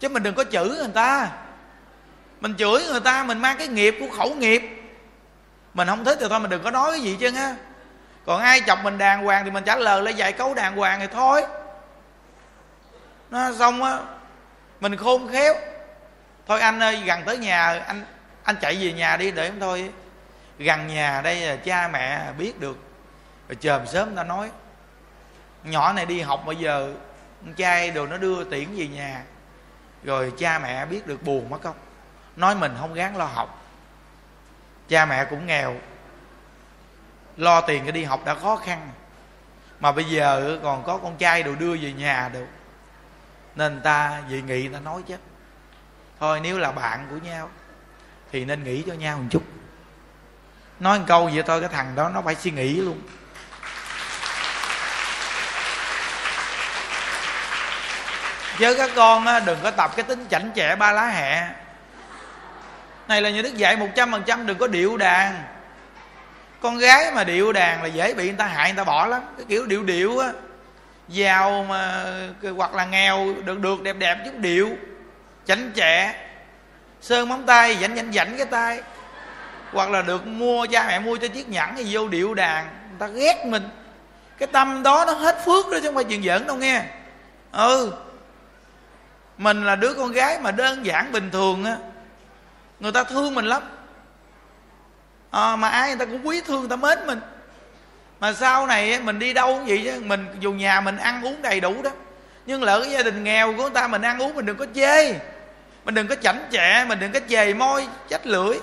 [0.01, 1.31] Chứ mình đừng có chửi người ta.
[2.41, 4.63] Mình chửi người ta, mình mang cái nghiệp của khẩu nghiệp.
[5.75, 7.57] Mình không thích thì thôi, mình đừng có nói cái gì chứ ha
[8.27, 11.01] còn ai chọc mình đàng hoàng thì mình trả lời lại vài câu đàng hoàng
[11.01, 11.43] thì thôi.
[13.31, 13.99] Nó xong á,
[14.81, 15.55] mình khôn khéo.
[16.47, 18.05] Thôi anh ơi, gần tới nhà, anh
[18.43, 19.91] anh chạy về nhà đi để em thôi.
[20.59, 22.77] Gần nhà đây là cha mẹ, biết được.
[23.49, 24.51] Rồi chờm sớm ta nói
[25.65, 26.95] nhỏ này đi học bây giờ
[27.57, 29.25] trai đồ nó đưa tiễn về nhà.
[30.05, 31.77] Rồi cha mẹ biết được buồn mất không?
[32.37, 33.63] Nói mình không gắng lo học.
[34.89, 35.77] Cha mẹ cũng nghèo.
[37.37, 38.91] Lo tiền cái đi học đã khó khăn.
[39.81, 42.47] Mà bây giờ còn có con trai đồ đưa về nhà được.
[43.57, 45.17] Nên ta dị nghị ta nói chứ.
[46.21, 47.51] Thôi nếu là bạn của nhau,
[48.33, 49.43] thì nên nghĩ cho nhau một chút.
[50.81, 53.01] Nói một câu vậy thôi, cái thằng đó nó phải suy nghĩ luôn.
[58.61, 61.49] Chứ các con đừng có tập cái tính chảnh chẹ ba lá hẹ.
[63.09, 65.43] Này là như đức dạy một trăm phần trăm đừng có điệu đàn.
[66.61, 69.23] Con gái mà điệu đàn là dễ bị người ta hại, người ta bỏ lắm.
[69.37, 70.29] Cái kiểu điệu điệu á,
[71.09, 72.05] giàu mà
[72.57, 74.71] hoặc là nghèo, được được, đẹp đẹp chút điệu,
[75.47, 76.15] chảnh chẹ
[77.01, 78.81] sơn móng tay dảnh dảnh dảnh cái tay.
[79.73, 82.65] Hoặc là được mua, cha mẹ mua cho chiếc nhẫn thì vô điệu đàn.
[82.65, 83.69] Người ta ghét mình.
[84.39, 86.83] Cái tâm đó nó hết phước đó chứ không phải chuyện giỡn đâu nghe.
[87.53, 87.93] Ừ
[89.41, 91.76] mình là đứa con gái mà đơn giản bình thường á.
[92.80, 93.62] Người ta thương mình lắm.
[95.30, 97.20] À, mà ai người ta cũng quý thương người ta mến mình.
[98.20, 100.01] Mà sau này mình đi đâu cũng vậy chứ.
[100.01, 101.91] Mình dù nhà mình ăn uống đầy đủ đó
[102.47, 104.66] nhưng lỡ cái gia đình nghèo của người ta mình ăn uống mình đừng có
[104.74, 105.12] chê.
[105.84, 108.59] Mình đừng có chảnh chẹ mình đừng có chề môi chách lưỡi.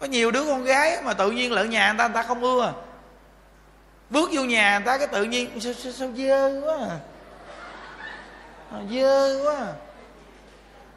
[0.00, 2.42] Có nhiều đứa con gái mà tự nhiên lỡ nhà người ta người ta không
[2.42, 2.72] ưa.
[4.10, 6.98] Bước vô nhà người ta cái tự nhiên sao, sao, sao dơ quá à?
[8.74, 9.72] Ờ, dơ quá à.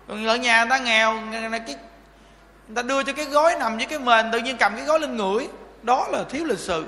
[0.07, 1.75] còn ở nhà người ta nghèo cái,
[2.67, 4.99] người ta đưa cho cái gói nằm với cái mền, tự nhiên cầm cái gói
[4.99, 5.47] lên ngửi.
[5.83, 6.85] Đó là thiếu lịch sự.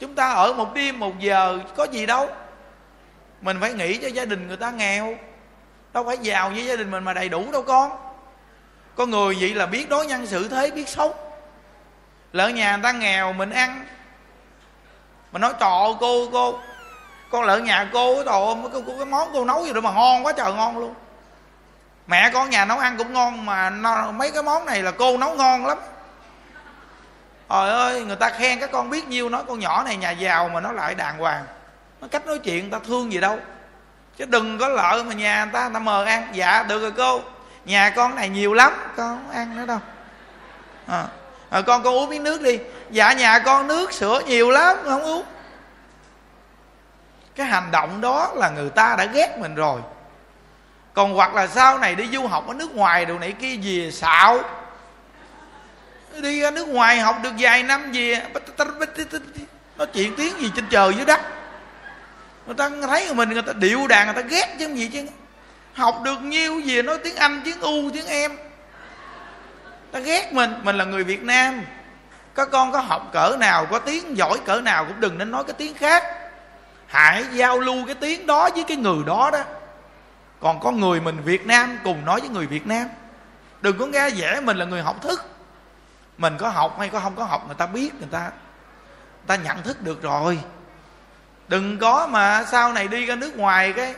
[0.00, 2.28] Chúng ta ở một đêm, một giờ, có gì đâu.
[3.40, 5.14] Mình phải nghĩ cho gia đình người ta nghèo.
[5.92, 7.90] Đâu phải giàu với gia đình mình mà đầy đủ đâu con.
[8.94, 11.12] Có người vậy là biết đối nhân xử thế, biết sống
[12.32, 13.86] lỡ nhà người ta nghèo, mình ăn.
[15.32, 16.58] Mà nói trọ cô cô
[17.30, 20.32] con lợn nhà cô đồ cái, cái món cô nấu gì đó mà ngon quá
[20.32, 20.94] trời ngon luôn.
[22.06, 25.16] Mẹ con nhà nấu ăn cũng ngon mà nó, mấy cái món này là cô
[25.16, 25.78] nấu ngon lắm.
[27.50, 30.48] Trời ơi người ta khen các con biết nhiêu nói con nhỏ này nhà giàu
[30.48, 31.44] mà nó lại đàng hoàng.
[32.00, 33.38] Nó cách nói chuyện người ta thương gì đâu.
[34.18, 36.28] Chứ đừng có lợi mà nhà người ta người ta mờ ăn.
[36.32, 37.20] Dạ được rồi cô.
[37.64, 39.78] Nhà con này nhiều lắm con không ăn nữa đâu.
[40.86, 41.04] À,
[41.50, 42.58] à, con con uống miếng nước đi.
[42.90, 45.24] Dạ nhà con nước sữa nhiều lắm không uống
[47.36, 49.80] cái hành động đó là người ta đã ghét mình rồi.
[50.94, 53.92] Còn hoặc là sau này đi du học ở nước ngoài đồ này kia gì
[53.92, 54.38] xạo.
[56.20, 58.14] Đi ra nước ngoài học được vài năm gì
[59.76, 61.20] nói chuyện tiếng gì trên trời dưới đất.
[62.46, 65.06] Người ta thấy mình, người ta điệu đàn người ta ghét chứ gì chứ.
[65.74, 68.36] Học được nhiêu gì nói tiếng anh, tiếng u, tiếng em.
[69.92, 70.54] Ta ghét mình.
[70.62, 71.62] Mình là người việt nam.
[72.34, 75.44] Các con có học cỡ nào, có tiếng giỏi cỡ nào cũng đừng nên nói
[75.46, 76.04] cái tiếng khác
[76.96, 79.40] hãy giao lưu cái tiếng đó với cái người đó đó.
[80.40, 82.86] Còn có người mình việt nam cùng nói với người việt nam.
[83.60, 85.30] Đừng có nghe dễ mình là người học thức.
[86.18, 89.36] Mình có học hay có không có học người ta biết người ta người ta
[89.36, 90.38] nhận thức được rồi.
[91.48, 93.94] Đừng có mà sau này đi ra nước ngoài cái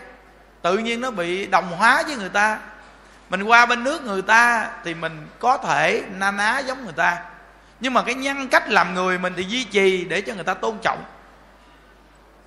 [0.62, 2.58] tự nhiên nó bị đồng hóa với người ta.
[3.30, 7.22] Mình qua bên nước người ta thì mình có thể na ná giống người ta.
[7.80, 10.54] Nhưng mà cái nhân cách làm người mình thì duy trì để cho người ta
[10.54, 11.04] tôn trọng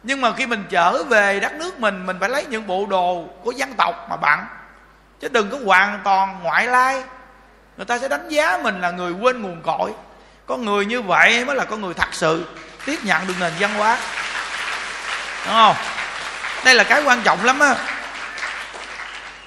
[0.03, 3.25] nhưng mà khi mình trở về đất nước mình mình phải lấy những bộ đồ
[3.43, 4.45] của dân tộc mà bạn.
[5.19, 7.03] Chứ đừng có hoàn toàn ngoại lai.
[7.77, 9.91] Người ta sẽ đánh giá mình là người quên nguồn cội.
[10.45, 12.45] Con người như vậy mới là con người thật sự
[12.85, 13.97] tiếp nhận được nền văn hóa.
[15.45, 15.75] Đúng không?
[16.65, 17.75] Đây là cái quan trọng lắm á.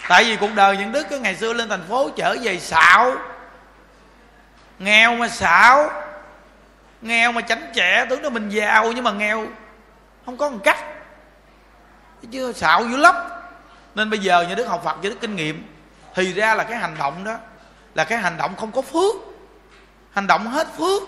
[0.09, 3.15] Tại vì cuộc đời những đức cái ngày xưa lên thành phố trở về xạo.
[4.79, 5.91] Nghèo mà xạo.
[7.03, 9.47] Nghèo mà chảnh trẻ tưởng là mình giàu nhưng mà nghèo
[10.27, 10.79] không có một cách.
[12.31, 13.15] Chưa xạo dữ lắm.
[13.95, 15.75] Nên bây giờ như đức học phật như đức kinh nghiệm,
[16.15, 17.37] thì ra là cái hành động đó,
[17.95, 19.15] là cái hành động không có phước.
[20.13, 21.03] Hành động hết phước.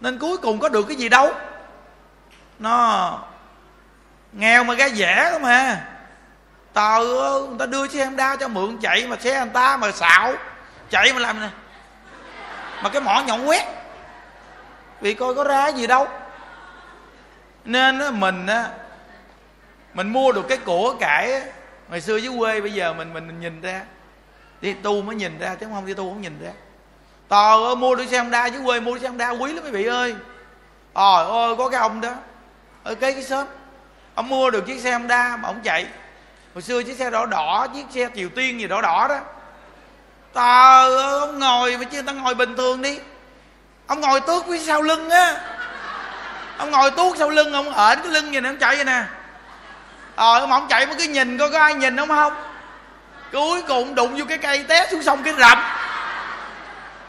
[0.00, 1.34] Nên cuối cùng có được cái gì đâu.
[2.58, 3.18] Nó
[4.32, 5.86] nghèo mà ra rẻ đó mà
[6.72, 6.98] tờ
[7.48, 10.32] người ta đưa xe honda cho mượn, chạy mà xe người ta mà xạo.
[10.90, 11.48] Chạy mà làm nè.
[12.82, 13.64] Mà cái mỏ nhọn quét.
[15.00, 16.08] Vì coi có ra gì đâu
[17.66, 18.68] nên á, mình á
[19.94, 21.42] mình mua được cái của cải
[21.88, 23.82] ngày xưa dưới quê bây giờ mình mình nhìn ra.
[24.60, 26.50] Đi tu mới nhìn ra chứ không đi tu không nhìn ra.
[27.28, 29.72] Tò ơi mua được xe honda dưới quê mua được xe honda quý lắm mấy
[29.72, 30.14] vị ơi.
[30.92, 32.12] Ôi ơi có cái ông đó.
[32.82, 33.46] Ở cái cái sớm
[34.14, 35.86] ông mua được chiếc xe honda mà ông chạy.
[36.54, 39.18] Hồi xưa chiếc xe đỏ đỏ chiếc xe triều tiên gì đỏ đỏ đó.
[40.34, 42.98] Trời ơi ông ngồi mà chứ người ta ngồi bình thường đi.
[43.86, 45.55] Ông ngồi tước phía sau lưng á
[46.58, 49.04] ông ngồi tuốt sau lưng ông ởn cái lưng nhìn ông chạy vậy nè.
[50.14, 52.32] Ờ mà ông chạy mới cứ nhìn coi có ai nhìn ông không?
[53.32, 55.58] Cuối cùng đụng vô cái cây té xuống sông cái rập.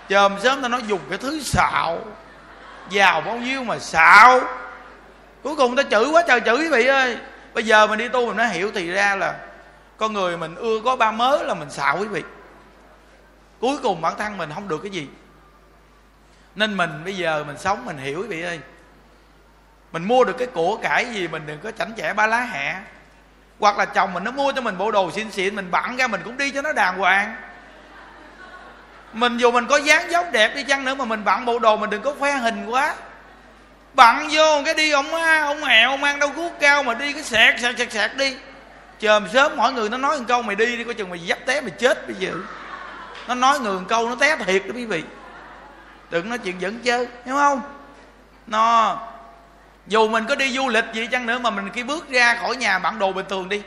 [0.10, 2.00] Chòm sớm ta nói dùng cái thứ xạo.
[2.90, 4.42] Giàu bao nhiêu mà xạo.
[5.44, 7.18] Cuối cùng ta chửi quá trời chửi quý vị ơi.
[7.54, 9.36] Bây giờ mình đi tu mình mới hiểu thì ra là
[9.98, 12.24] con người mình ưa có ba mớ là mình xạo quý vị.
[13.60, 15.08] Cuối cùng bản thân mình không được cái gì.
[16.56, 18.60] Nên mình bây giờ mình sống mình hiểu quý vị ơi
[19.98, 22.76] mình mua được cái của cải gì mình đừng có chảnh chẽ ba lá hẹ.
[23.60, 26.08] Hoặc là chồng mình nó mua cho mình bộ đồ xịn xịn, mình bẵng ra
[26.08, 27.36] mình cũng đi cho nó đàng hoàng.
[29.14, 31.78] Mình dù mình có dáng dốc đẹp đi chăng nữa mà mình bận bộ đồ
[31.78, 32.96] mình đừng có khoe hình quá.
[33.94, 37.24] Bận vô cái đi, ông à, ông mẹo mang đâu cuốc cao mà đi, cái
[37.24, 38.38] sẹt sẹt sẹt sẹt đi.
[39.00, 41.40] Chờm sớm mọi người nó nói một câu, mày đi đi, coi chừng mày dắt
[41.46, 42.32] té mày chết bây giờ.
[43.28, 45.04] Nó nói người một câu, nó té thiệt đó quý vị.
[46.10, 47.62] Đừng nói chuyện dẫn chơi, hiểu không?
[48.48, 48.98] Nó
[49.88, 52.56] dù mình có đi du lịch gì chăng nữa mà mình khi bước ra khỏi
[52.56, 53.62] nhà bản đồ bình thường đi,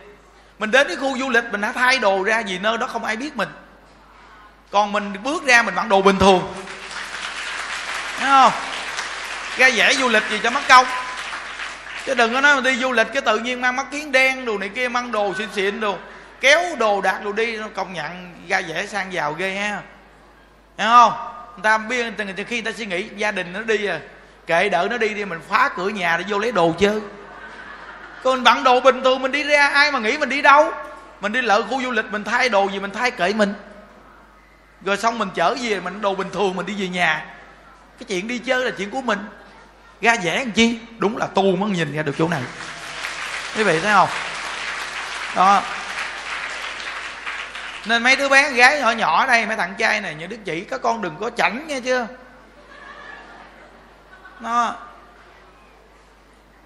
[0.58, 3.04] mình đến cái khu du lịch mình đã thay đồ ra vì nơi đó không
[3.04, 3.48] ai biết mình.
[4.70, 6.54] Còn mình bước ra mình mặc đồ bình thường.
[8.18, 8.52] Thấy không?
[9.56, 10.86] Ra vẻ du lịch gì cho mất công
[12.06, 14.44] chứ đừng có nói mà đi du lịch cái tự nhiên mang mắt kiến đen
[14.44, 15.96] đồ này kia, mang đồ xịn xịn đồ,
[16.40, 19.80] kéo đồ đạc đồ đi, nó công nhận ra vẻ sang giàu ghê ha.
[20.78, 21.12] Hiểu không?
[21.56, 24.00] Người ta biết từ khi người ta suy nghĩ, gia đình nó đi rồi
[24.50, 27.00] kệ đợi nó đi đi, mình phá cửa nhà để vô lấy đồ chơi.
[28.22, 30.72] Còn mình bận đồ bình thường, mình đi ra ai mà nghĩ mình đi đâu?
[31.20, 33.54] Mình đi lỡ khu du lịch, mình thay đồ gì mình thay kệ mình.
[34.84, 37.26] Rồi xong mình chở về, mình đồ bình thường, mình đi về nhà.
[37.98, 39.18] Cái chuyện đi chơi là chuyện của mình.
[40.00, 40.78] Ra dễ làm chi?
[40.98, 42.42] Đúng là tu mới nhìn ra được chỗ này.
[43.56, 44.08] Quý vị thấy không?
[45.36, 45.62] Đó.
[47.86, 50.60] Nên mấy đứa bé gái nhỏ nhỏ đây, mấy thằng trai này, những đức chỉ
[50.60, 52.06] các con đừng có chảnh nghe chưa?
[54.40, 54.74] Nó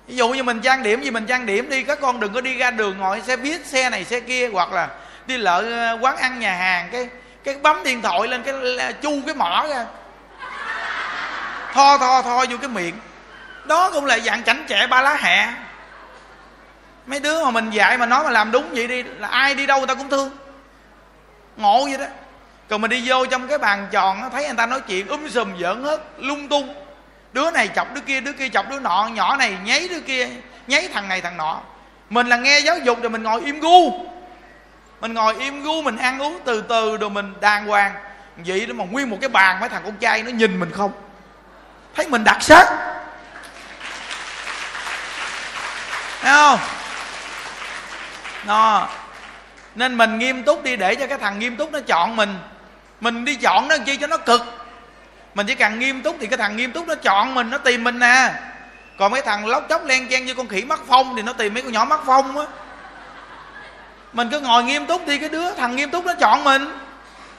[0.07, 2.41] ví dụ như mình trang điểm gì, mình trang điểm đi, các con đừng có
[2.41, 4.89] đi ra đường ngồi xe buýt, xe này, xe kia, hoặc là
[5.27, 7.09] đi lỡ ờ, quán ăn nhà hàng, cái
[7.45, 8.55] cái bấm điện thoại lên, cái
[9.03, 9.87] chu cái mỏ ra.
[11.72, 12.95] Tho tho tho vô cái miệng.
[13.64, 15.49] Đó cũng là dạng chảnh chẹ ba lá hẹ
[17.07, 19.66] mấy đứa mà mình dạy mà nói mà làm đúng vậy đi, là ai đi
[19.66, 20.31] đâu người ta cũng thương.
[21.57, 22.07] Ngộ vậy đó.
[22.68, 25.59] Còn mình đi vô trong cái bàn tròn thấy người ta nói chuyện um sùm
[25.61, 26.75] giỡn hết, lung tung
[27.35, 30.28] đứa này chọc đứa kia đứa kia chọc đứa nọ, nhỏ này nháy đứa kia,
[30.66, 31.61] nháy thằng này thằng nọ.
[32.11, 34.07] Mình là nghe giáo dục rồi mình ngồi im gu.
[35.01, 37.95] Mình ngồi im gu, mình ăn uống từ từ rồi mình đàng hoàng.
[38.37, 40.93] Vậy đó mà nguyên một cái bàn mấy thằng con trai nó nhìn mình không?
[41.95, 42.66] Thấy mình đặc sắc.
[46.20, 46.59] Thấy không?
[48.45, 48.89] Nó
[49.74, 52.39] nên mình nghiêm túc đi để cho cái thằng nghiêm túc nó chọn mình.
[53.01, 54.41] Mình đi chọn nó chi cho nó cực
[55.35, 57.85] mình chỉ cần nghiêm túc thì cái thằng nghiêm túc nó chọn mình, nó tìm
[57.85, 58.32] mình nè.
[58.99, 61.55] Còn mấy thằng lóc chóc len chen như con khỉ mắc phong thì nó tìm
[61.55, 62.47] mấy con nhỏ mắc phong á.
[64.12, 66.64] Mình cứ ngồi nghiêm túc đi, cái đứa thằng nghiêm túc nó chọn mình.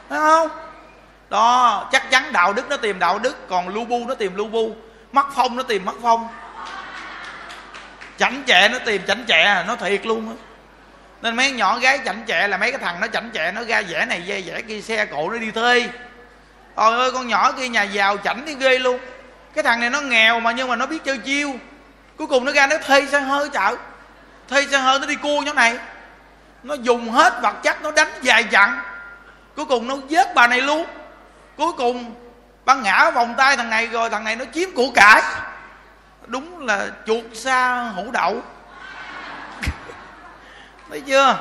[0.10, 0.50] Thấy không?
[1.30, 4.48] Đó, chắc chắn đạo đức nó tìm đạo đức, còn lu bu nó tìm lu
[4.48, 4.76] bu.
[5.12, 6.28] Mắc phong nó tìm mắc phong.
[8.18, 10.36] Chảnh chẹ nó tìm chảnh chẹ, nó thiệt luôn á.
[11.22, 13.82] Nên mấy nhỏ gái chảnh chẹ là mấy cái thằng nó chảnh chẹ, nó ra
[13.82, 15.90] vẽ này dây vẽ kia, xe cộ, nó đi thuê.
[16.76, 19.00] Ôi ơi con nhỏ kia nhà giàu chảnh thì ghê luôn.
[19.54, 21.54] Cái thằng này nó nghèo mà nhưng mà nó biết chơi chiêu.
[22.18, 23.76] Cuối cùng nó ra nó thuê xe hơi chợ.
[24.48, 25.78] Thuê xe hơi nó đi cua nhóm này.
[26.64, 28.80] Nó dùng hết vật chất nó đánh dài chặn.
[29.56, 30.86] cuối cùng nó giết bà này luôn.
[31.58, 32.16] Cuối cùng
[32.66, 35.22] băng ngã vòng tay thằng này rồi thằng này nó chiếm của cải.
[36.28, 38.42] Đúng là chuột xa hủ đậu.
[40.90, 41.38] Thấy chưa?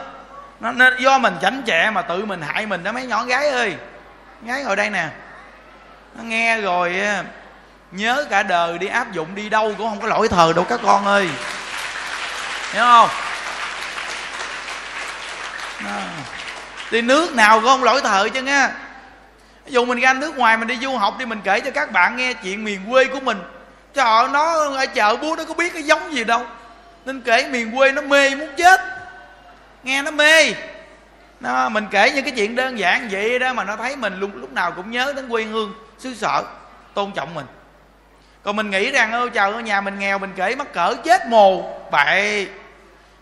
[0.61, 3.49] Nó, nó do mình chảnh chẹ mà tự mình hại mình đó mấy nhỏ gái
[3.49, 3.77] ơi
[4.47, 5.09] gái ngồi đây nè.
[6.15, 7.01] Nó nghe rồi
[7.91, 10.81] nhớ cả đời đi áp dụng đi đâu cũng không có lỗi thờ đâu các
[10.83, 11.29] con ơi.
[12.73, 13.09] Hiểu không?
[15.85, 16.01] Đó.
[16.91, 18.69] đi nước nào cũng không lỗi thờ chứ nghe
[19.65, 21.93] ví dụ mình ra nước ngoài mình đi du học đi, mình kể cho các
[21.93, 23.43] bạn nghe chuyện miền quê của mình.
[23.95, 26.47] Trời nó ở chợ búa nó có biết cái giống gì đâu.
[27.05, 28.81] Nên kể miền quê nó mê muốn chết.
[29.83, 30.53] Nghe nó mê
[31.41, 34.31] nó mình kể những cái chuyện đơn giản vậy đó mà nó thấy mình lúc
[34.35, 36.43] lúc nào cũng nhớ đến quê hương, xứ sở,
[36.95, 37.47] tôn trọng mình.
[38.43, 41.27] Còn mình nghĩ rằng ơ trời ơi, nhà mình nghèo, mình kể mắc cỡ chết
[41.27, 41.79] mồ.
[41.91, 42.49] Bậy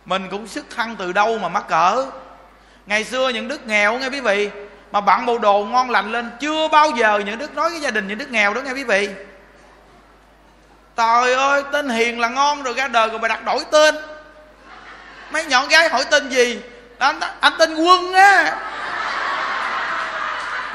[0.04, 2.06] mình cũng sức thân từ đâu mà mắc cỡ?
[2.86, 4.50] Ngày xưa những đức nghèo, nghe quý vị,
[4.92, 7.90] mà bạn bộ đồ ngon lành lên chưa bao giờ những đức nói với gia
[7.90, 9.08] đình những đức nghèo đó, nghe quý vị.
[10.96, 13.94] Trời ơi, tên hiền là ngon rồi, ra đời rồi mà đặt đổi tên.
[15.30, 16.60] Mấy nhỏ gái hỏi tên gì?
[17.03, 18.57] Anh, anh tên quân á.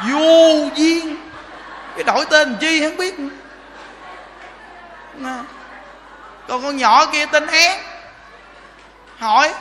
[0.09, 1.17] Vô duyên.
[1.95, 3.15] Cái đổi tên chi không biết.
[6.47, 7.79] Còn con nhỏ kia tên én
[9.19, 9.53] hỏi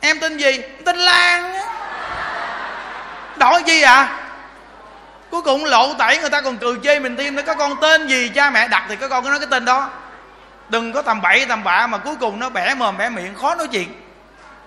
[0.00, 0.60] em tên gì?
[0.84, 1.62] Tên lan á.
[3.36, 4.18] Đổi chi à?
[5.30, 7.42] Cuối cùng lộ tẩy người ta còn cười chê mình thêm nữa.
[7.46, 9.90] Có con tên gì cha mẹ đặt thì có con cứ nói cái tên đó.
[10.68, 13.54] Đừng có tầm bậy tầm bạ mà cuối cùng nó bẻ mồm bẻ miệng khó
[13.54, 14.02] nói chuyện.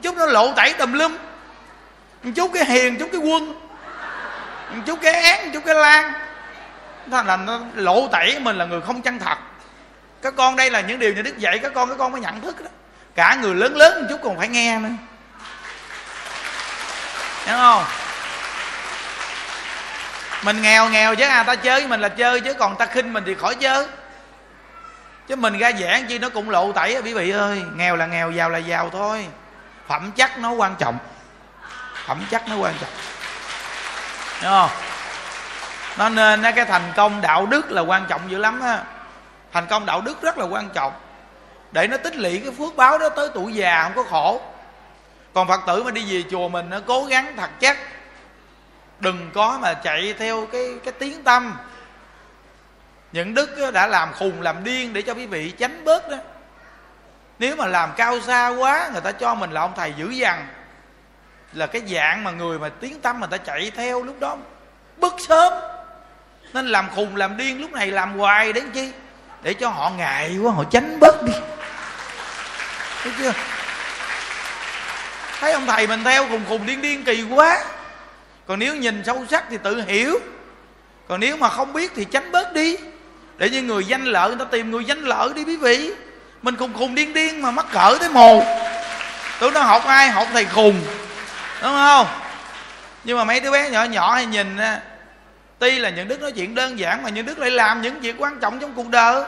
[0.01, 1.17] Chút nó lộ tẩy tùm lum
[2.25, 3.61] một chút cái hiền chút cái quân.
[4.71, 6.13] Một chút cái án chút cái lan.
[7.11, 9.37] Thành là nó lộ tẩy mình là người không chân thật.
[10.21, 12.41] Các con đây là những điều nhà đức dạy các con các con phải nhận
[12.41, 12.69] thức đó.
[13.15, 14.89] Cả người lớn lớn một chút còn phải nghe nữa.
[17.45, 17.83] Hiểu không?
[20.43, 23.13] Mình nghèo nghèo chứ à ta chơi với mình là chơi chứ, còn ta khinh
[23.13, 23.87] mình thì khỏi chơi.
[25.27, 27.61] Chứ mình ra giảng chi nó cũng lộ tẩy quý vị ơi.
[27.75, 29.27] Nghèo là nghèo, giàu là giàu thôi.
[29.87, 30.97] Phẩm chất nó quan trọng
[32.05, 32.89] phẩm chất nó quan trọng
[34.43, 34.69] đúng không?
[35.97, 38.83] Nó nên cái thành công đạo đức là quan trọng dữ lắm á.
[39.51, 40.93] Thành công đạo đức rất là quan trọng.
[41.71, 44.41] Để nó tích lũy cái phước báo đó tới tuổi già không có khổ.
[45.33, 47.77] Còn phật tử mà đi về chùa mình, nó cố gắng thật chắc.
[48.99, 51.57] Đừng có mà chạy theo cái cái tiếng tâm.
[53.11, 56.17] Những đức đã làm khùng làm điên để cho quý vị tránh bớt đó.
[57.39, 60.47] Nếu mà làm cao xa quá, người ta cho mình là ông thầy dữ dằn
[61.55, 64.37] là cái dạng mà người mà tiếng tâm mà ta chạy theo lúc đó.
[64.97, 65.53] Bức sớm.
[66.53, 68.91] Nên làm khùng, làm điên, lúc này làm hoài đến chi?
[69.41, 71.33] Để cho họ ngại quá, họ tránh bớt đi.
[73.03, 73.31] Thấy chưa?
[75.39, 77.63] Thấy ông thầy mình theo khùng khùng điên điên kỳ quá.
[78.47, 80.19] Còn nếu nhìn sâu sắc thì tự hiểu.
[81.07, 82.77] Còn nếu mà không biết thì tránh bớt đi.
[83.37, 85.91] Để như người danh lợi, người ta tìm người danh lợi đi quý vị.
[86.41, 88.43] Mình khùng khùng điên điên mà mắc cỡ tới mồ.
[89.39, 90.09] Tụi nó học ai?
[90.09, 90.81] Học thầy khùng
[91.61, 92.07] đúng không?
[93.03, 94.57] Nhưng mà mấy đứa bé nhỏ nhỏ hay nhìn
[95.59, 98.15] tuy là những đức nói chuyện đơn giản mà những đức lại làm những việc
[98.19, 99.23] quan trọng trong cuộc đời.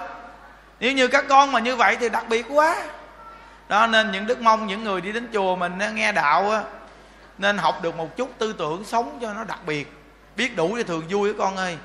[0.79, 2.75] Nếu như các con mà như vậy thì đặc biệt quá.
[3.69, 6.63] Đó, nên những đức mong những người đi đến chùa mình nghe đạo
[7.37, 9.93] nên học được một chút tư tưởng sống cho nó đặc biệt.
[10.35, 11.77] Biết đủ thì thường vui các con ơi.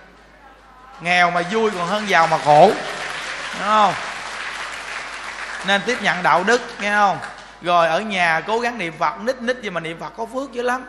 [1.00, 2.70] Nghèo mà vui còn hơn giàu mà khổ.
[3.58, 3.94] Đúng không?
[5.66, 7.18] Nên tiếp nhận đạo đức, nghe không?
[7.62, 10.52] Rồi ở nhà cố gắng niệm phật, nít nít gì mà niệm phật có phước
[10.52, 10.84] dữ lắm.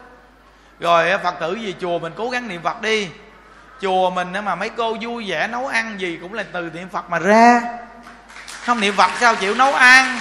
[0.79, 3.09] Rồi phật tử gì chùa mình cố gắng niệm phật đi.
[3.81, 7.09] Chùa mình mà mấy cô vui vẻ nấu ăn gì cũng là từ niệm phật
[7.09, 7.61] mà ra.
[8.65, 10.19] Không niệm phật sao chịu nấu ăn?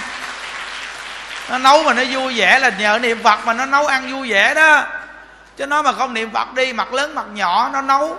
[1.49, 4.31] Nó nấu mà nó vui vẻ là nhờ niệm phật mà nó nấu ăn vui
[4.31, 4.83] vẻ đó.
[5.57, 8.17] Chứ nó mà không niệm phật đi, mặt lớn mặt nhỏ, nó nấu,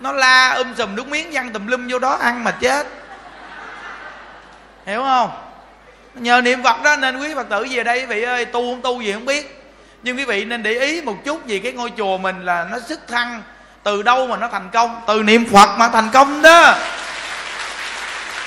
[0.00, 2.86] nó la um sùm nước miếng văng tùm lum vô đó ăn mà chết.
[4.86, 5.45] Hiểu không?
[6.16, 8.82] Nhờ niệm phật đó nên quý phật tử về đây quý vị ơi tu không
[8.82, 9.62] tu gì không biết.
[10.02, 12.78] Nhưng quý vị nên để ý một chút vì cái ngôi chùa mình là nó
[12.88, 13.42] sức thăng
[13.82, 15.00] từ đâu mà nó thành công.
[15.06, 16.74] Từ niệm phật mà thành công đó.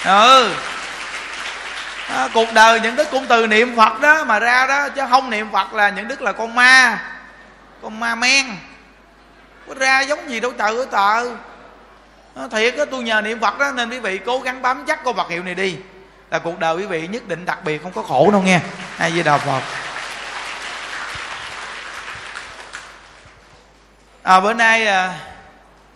[0.05, 0.53] Ừ.
[2.15, 5.29] À, cuộc đời những đức cũng từ niệm phật đó mà ra đó chứ không
[5.29, 6.99] niệm phật là những đức là con ma
[7.81, 8.45] con ma men.
[9.67, 11.31] Có ra giống gì đâu trời ơi trời.
[12.35, 15.03] À, thiệt á tôi nhờ niệm phật đó nên quý vị cố gắng bám chắc
[15.03, 15.75] câu vật hiệu này đi
[16.31, 18.59] là cuộc đời quý vị nhất định đặc biệt không có khổ đâu nghe.
[18.97, 19.61] Ai với đạo phật.
[24.23, 25.13] À, bữa nay à,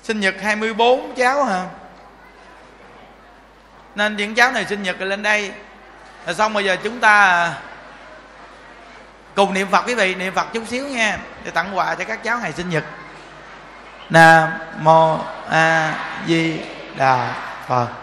[0.04, 1.66] sinh nhật 24 cháu hả?
[3.96, 5.52] Nên những cháu này sinh nhật rồi lên đây.
[6.26, 7.54] Rồi xong bây giờ chúng ta à,
[9.36, 12.24] cùng niệm phật quý vị niệm phật chút xíu nha để tặng quà cho các
[12.24, 12.84] cháu ngày sinh nhật.
[14.10, 15.20] Nam mô
[15.50, 15.96] a
[16.28, 16.60] di
[16.98, 17.34] đà
[17.68, 18.03] phật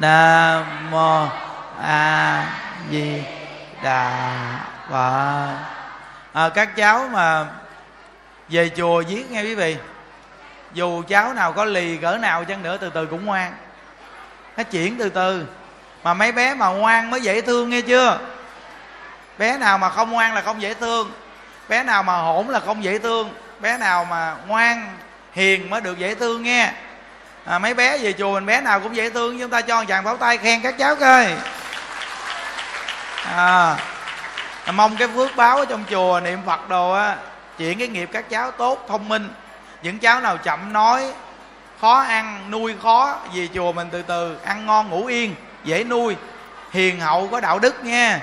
[0.00, 1.26] nam mô
[1.82, 2.44] a
[2.90, 3.22] di
[3.82, 4.12] đà
[4.90, 5.56] phật.
[6.32, 7.46] À, các cháu mà
[8.48, 9.76] về chùa viết nghe quý vị.
[10.72, 13.52] Dù cháu nào có lì cỡ nào chăng nữa từ từ cũng ngoan.
[14.56, 15.46] Nó chuyển từ từ.
[16.04, 18.18] Mà mấy bé mà ngoan mới dễ thương nghe chưa?
[19.38, 21.12] Bé nào mà không ngoan là không dễ thương.
[21.68, 23.34] Bé nào mà hỗn là không dễ thương.
[23.60, 24.96] Bé nào mà ngoan
[25.32, 26.72] hiền mới được dễ thương nghe
[27.48, 29.84] à, mấy bé về chùa mình bé nào cũng dễ thương chúng ta cho một
[29.88, 31.26] chàng pháo tay khen các cháu coi.
[33.36, 33.76] À,
[34.72, 37.16] mong cái phước báo ở trong chùa niệm phật đồ á
[37.58, 39.28] chuyển cái nghiệp các cháu tốt thông minh.
[39.82, 41.12] Những cháu nào chậm nói
[41.80, 45.34] khó ăn nuôi khó về chùa mình từ từ ăn ngon ngủ yên
[45.64, 46.16] dễ nuôi.
[46.72, 48.20] Hiền hậu có đạo đức nha.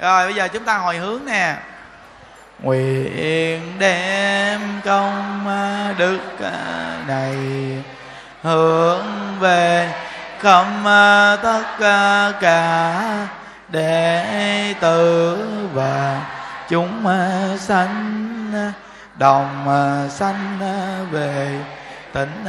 [0.00, 1.54] Rồi bây giờ chúng ta hồi hướng nè.
[2.58, 5.44] Nguyện đem công
[5.98, 7.36] đức à, này
[8.42, 9.94] hướng về
[10.38, 10.84] không
[11.42, 11.64] tất
[12.40, 13.28] cả
[13.68, 15.38] đệ tử
[15.72, 16.22] và
[16.68, 17.04] chúng
[17.58, 18.72] sanh,
[19.14, 19.66] đồng
[20.10, 20.58] sanh
[21.10, 21.60] về
[22.12, 22.44] tịnh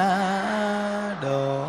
[1.22, 1.68] độ.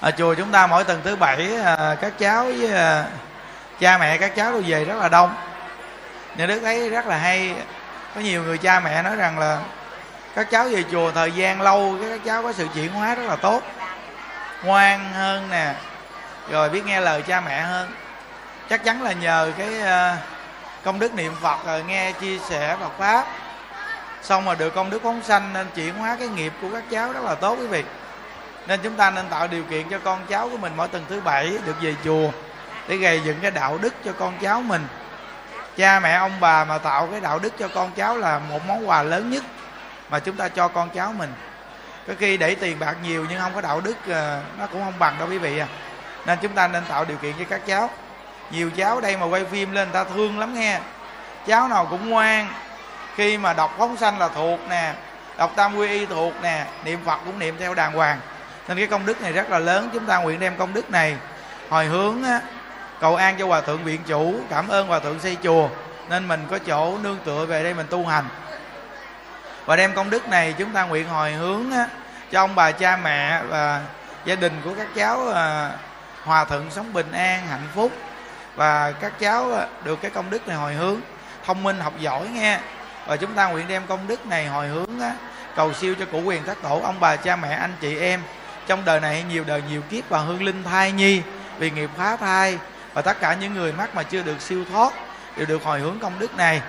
[0.00, 3.04] Ở chùa chúng ta mỗi tuần thứ bảy à, các cháu với à,
[3.80, 5.34] cha mẹ các cháu đều về rất là đông.
[6.36, 7.54] Nhà đức thấy rất là hay.
[8.14, 9.60] Có nhiều người cha mẹ nói rằng là
[10.36, 13.36] các cháu về chùa thời gian lâu các cháu có sự chuyển hóa rất là
[13.36, 13.62] tốt.
[14.64, 15.74] Ngoan hơn nè,
[16.50, 17.90] rồi biết nghe lời cha mẹ hơn.
[18.70, 20.16] Chắc chắn là nhờ cái ờ,
[20.84, 23.26] công đức niệm phật, rồi nghe chia sẻ phật pháp.
[24.22, 27.12] Xong rồi được công đức phóng sanh nên chuyển hóa cái nghiệp của các cháu
[27.12, 27.84] rất là tốt quý vị.
[28.66, 31.20] Nên chúng ta nên tạo điều kiện cho con cháu của mình mỗi tuần thứ
[31.20, 32.30] bảy được về chùa
[32.88, 34.86] để gây dựng cái đạo đức cho con cháu mình.
[35.76, 38.88] Cha mẹ, ông bà mà tạo cái đạo đức cho con cháu là một món
[38.88, 39.42] quà lớn nhất
[40.10, 41.32] mà chúng ta cho con cháu mình.
[42.08, 44.98] Có khi để tiền bạc nhiều nhưng không có đạo đức ờ, nó cũng không
[44.98, 45.66] bằng đâu quý vị à.
[46.26, 47.90] Nên chúng ta nên tạo điều kiện cho các cháu.
[48.50, 50.80] Nhiều cháu đây mà quay phim lên người ta thương lắm nghe.
[51.46, 52.48] Cháu nào cũng ngoan.
[53.16, 54.94] Khi mà đọc phóng sanh là thuộc nè
[55.36, 58.20] đọc tam quy y thuộc nè niệm phật cũng niệm theo đàng hoàng.
[58.68, 61.16] Nên cái công đức này rất là lớn chúng ta nguyện đem công đức này
[61.70, 62.40] hồi hướng á,
[63.00, 65.68] cầu an cho hòa thượng viện chủ cảm ơn hòa thượng xây chùa.
[66.08, 68.24] Nên mình có chỗ nương tựa về đây mình tu hành
[69.66, 71.86] và đem công đức này chúng ta nguyện hồi hướng á,
[72.32, 73.82] cho ông bà cha mẹ và
[74.24, 75.70] gia đình của các cháu à,
[76.24, 77.92] hòa thuận sống bình an hạnh phúc.
[78.56, 81.00] Và các cháu à, được cái công đức này hồi hướng
[81.44, 82.58] thông minh học giỏi nghe.
[83.06, 85.12] Và chúng ta nguyện đem công đức này hồi hướng á,
[85.56, 88.20] cầu siêu cho cụ quyền thất tổ ông bà cha mẹ anh chị em.
[88.66, 91.22] Trong đời này nhiều đời nhiều kiếp và hương linh thai nhi
[91.58, 92.58] vì nghiệp phá thai.
[92.94, 94.92] Và tất cả những người mắc mà chưa được siêu thoát
[95.36, 96.62] đều được hồi hướng công đức này.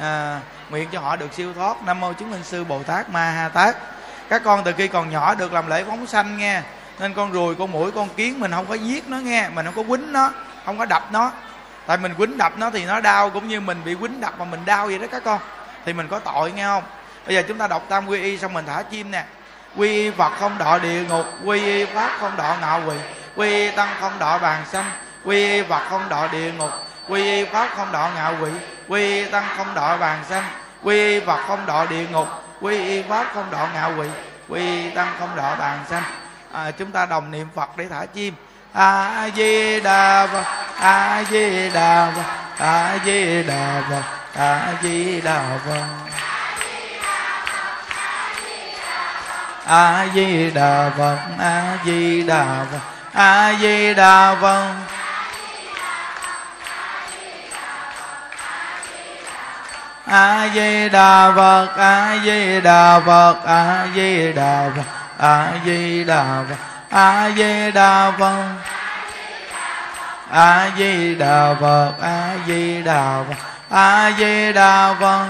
[0.00, 0.40] À,
[0.70, 1.82] nguyện cho họ được siêu thoát.
[1.86, 3.76] Nam mô chứng minh sư bồ tát ma ha tát.
[4.28, 6.62] Các con từ khi còn nhỏ được làm lễ phóng sanh nghe,
[6.98, 9.74] nên con ruồi con mũi, con kiến mình không có giết nó nghe, mình không
[9.74, 10.30] có quýnh nó,
[10.66, 11.32] không có đập nó.
[11.86, 14.44] Tại mình quýnh đập nó thì nó đau, cũng như mình bị quýnh đập mà
[14.44, 15.40] mình đau vậy đó các con.
[15.84, 16.82] Thì mình có tội nghe không?
[17.26, 19.24] Bây giờ chúng ta đọc tam quy y xong mình thả chim nè.
[19.76, 22.94] Quy y phật không đọ địa ngục, quy y pháp không đọ ngạo quỷ,
[23.36, 24.84] quy y tăng không đọ bàn xanh
[25.24, 26.70] quy y phật không đọ địa ngục,
[27.08, 28.50] quy y pháp không đọ ngạo quỷ
[28.90, 30.44] quy y tăng không đọa bàn xanh
[30.82, 32.28] quy y phật không đọa địa ngục
[32.60, 34.08] quy y pháp không đọa ngạo quỷ
[34.48, 36.02] quy y tăng không đọa bàn xanh.
[36.52, 38.34] À, chúng ta đồng niệm phật để thả chim.
[38.72, 40.44] A di đà phật
[40.80, 42.24] a di đà phật
[42.58, 44.02] a di đà phật
[44.36, 45.84] a di đà phật.
[49.66, 52.80] A di đà phật a di đà phật
[53.12, 54.89] a di đà phật.
[60.10, 64.84] A di đà phật a di đà phật a di đà phật
[65.18, 66.56] a di đà phật
[66.90, 68.44] a di đà phật
[70.30, 73.36] a di đà phật a di đà phật
[73.70, 75.26] a di đà phật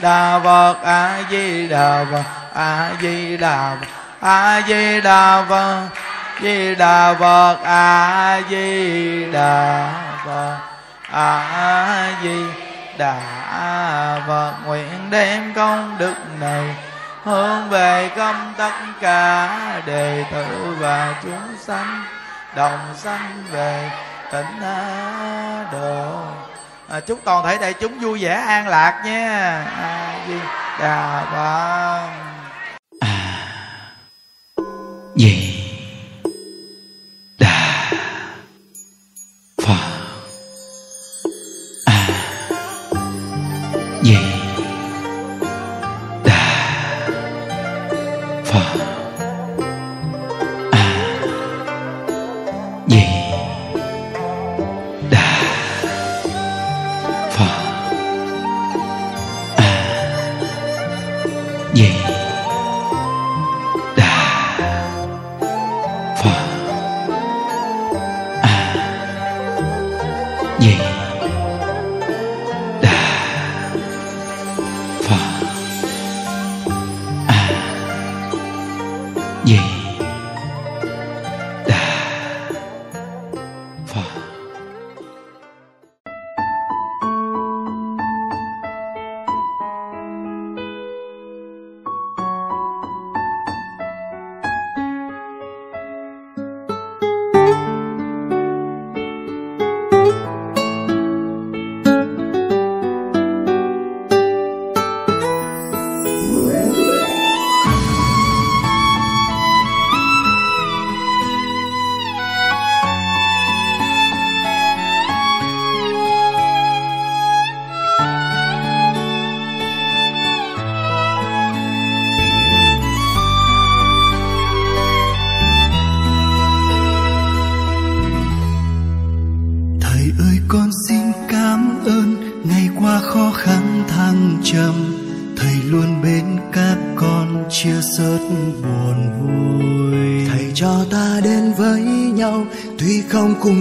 [0.00, 2.24] đà phật a di đà phật
[2.54, 3.86] a di đà phật
[4.20, 5.88] a di đà phật
[6.42, 9.92] di đà phật a di đà
[10.24, 10.56] phật
[11.10, 12.73] a di đà phật
[14.66, 16.76] nguyện đem công đức này
[17.22, 22.04] hướng về công tất cả đệ tử và chúng sanh
[22.56, 23.90] đồng sanh về
[24.32, 24.60] tịnh
[25.72, 26.22] độ
[26.88, 29.64] à, chúc toàn thể đại chúng vui vẻ an lạc nha.
[29.82, 30.34] A di
[30.80, 32.08] đà phật.
[33.00, 33.34] À
[35.16, 35.53] gì?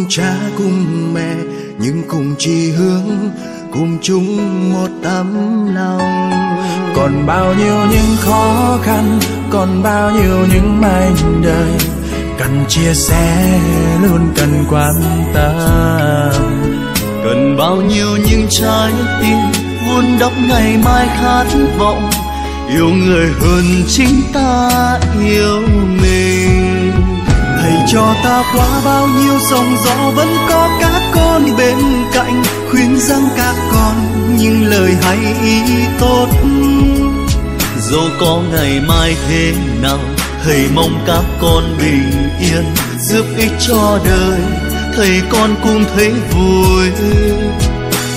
[0.04, 1.36] Cùng cha cùng mẹ,
[1.80, 3.30] Nhưng cùng chỉ hướng,
[3.72, 4.38] Cùng chung
[4.74, 5.28] một tấm
[5.76, 6.32] lòng.
[6.96, 11.72] Còn bao nhiêu những khó khăn, còn bao nhiêu những mảnh đời,
[12.40, 13.60] cần chia sẻ
[14.04, 14.94] luôn cần quan
[15.34, 16.32] tâm.
[17.24, 18.92] Cần bao nhiêu những trái
[19.22, 19.38] tim
[19.88, 21.46] vun đắp ngày mai khát
[21.78, 22.10] vọng,
[22.70, 25.62] Yêu người hơn chính ta yêu
[26.02, 26.23] mình
[27.88, 31.78] cho ta qua bao nhiêu, sóng gió Vẫn có các con bên
[32.14, 33.96] cạnh, Khuyên rằng các con
[34.38, 35.62] những lời hay, ý
[36.00, 36.28] tốt.
[37.90, 40.00] Dù có ngày mai thế nào
[40.44, 42.66] Thầy mong các con bình yên,
[43.00, 44.40] Giúp ích cho đời,
[44.96, 46.90] Thầy con cũng thấy vui.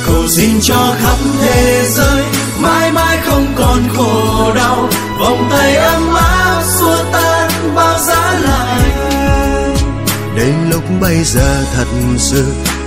[0.06, 2.24] Cầu xin cho khắp thế giới,
[2.60, 4.88] Mãi mãi không còn khổ đau,
[5.20, 8.15] Vòng tay ấm áp xua tan bao giá
[10.36, 11.86] Đến lúc bây giờ thật
[12.18, 12.44] sự,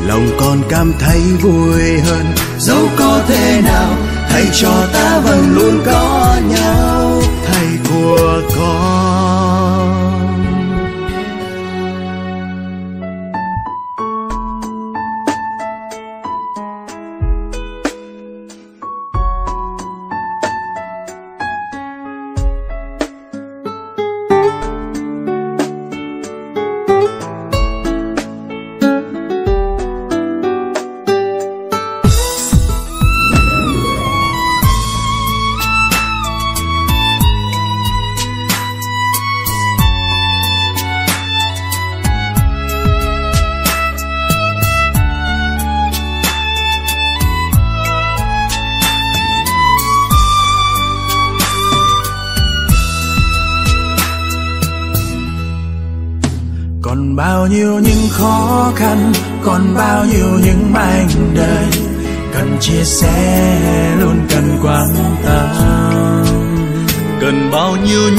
[0.07, 2.25] Lòng con cảm thấy vui hơn.
[2.57, 3.97] Dẫu có thế nào,
[4.29, 7.21] Thầy cho ta vẫn luôn có nhau.
[7.45, 8.98] Thầy của con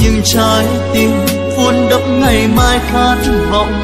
[0.03, 1.11] nhưng những trái tim
[1.57, 3.17] vun đắp ngày mai khát
[3.51, 3.83] vọng.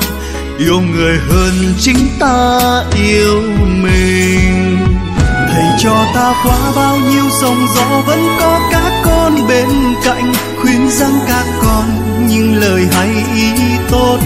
[0.58, 2.60] Yêu người hơn chính ta
[2.94, 3.42] yêu
[3.82, 4.78] mình.
[5.52, 9.68] Thầy cho ta qua bao nhiêu sóng gió vẫn có các con bên
[10.04, 11.84] cạnh, khuyên rằng các con
[12.28, 13.52] những lời hay ý
[13.90, 14.18] tốt.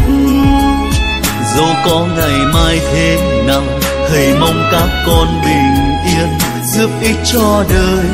[1.57, 3.63] Dù có ngày mai thế nào,
[4.09, 6.29] thầy mong các con bình yên,
[6.75, 8.07] giúp ích cho đời.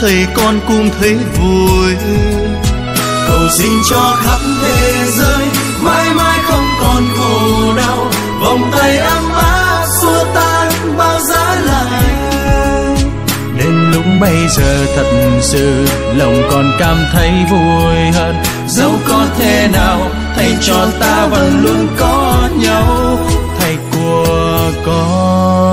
[0.00, 1.94] Thầy con cũng thấy vui
[3.30, 5.46] cầu xin cho khắp thế giới,
[5.80, 8.10] mãi mãi không còn khổ đau.
[8.40, 12.20] Vòng tay ấm áp xua tan bao giá lạnh
[13.58, 15.06] đến lúc bây giờ thật
[15.40, 18.36] sự, lòng còn cảm thấy vui hơn.
[18.68, 23.18] Dẫu có thế nào, thầy cho ta vẫn luôn có nhau.
[23.58, 25.70] Thầy của con.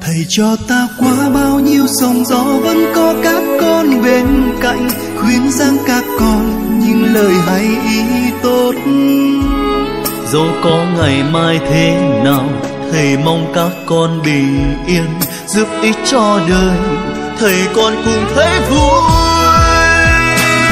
[0.00, 4.26] Thầy cho ta qua bao nhiêu sóng gió vẫn có cát con bên
[4.60, 8.02] cạnh khuyên rằng các con những lời hay ý
[8.42, 8.72] tốt.
[10.32, 12.48] Dù có ngày mai thế nào
[12.92, 15.06] thầy mong các con bình yên
[15.46, 16.78] giúp ích cho đời.
[17.40, 19.00] Thầy con cùng thấy vui.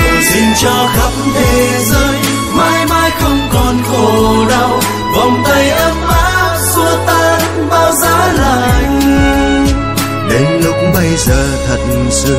[0.04, 2.18] Cầu xin cho khắp thế giới
[2.56, 4.80] mãi mãi không còn khổ đau.
[5.16, 9.53] Vòng tay ấm áp xua tan bao giá lạnh
[10.94, 11.78] bây giờ thật
[12.10, 12.36] sự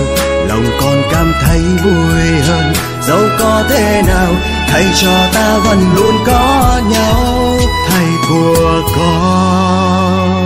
[0.47, 2.74] lòng con cảm thấy vui hơn.
[3.08, 4.34] Dẫu có thế nào,
[4.68, 7.58] thầy cho ta vẫn luôn có nhau.
[7.89, 10.45] Thầy của con.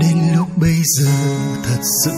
[0.00, 1.12] Đến lúc bây giờ
[1.68, 2.12] thật sự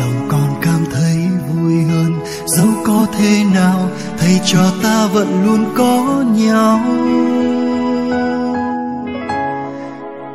[0.00, 1.16] lòng con cảm thấy
[1.48, 2.20] vui hơn.
[2.46, 3.88] Dẫu có thế nào,
[4.18, 6.80] thầy cho ta vẫn luôn có nhau.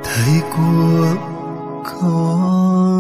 [0.04, 1.31] Thầy của
[2.02, 2.91] con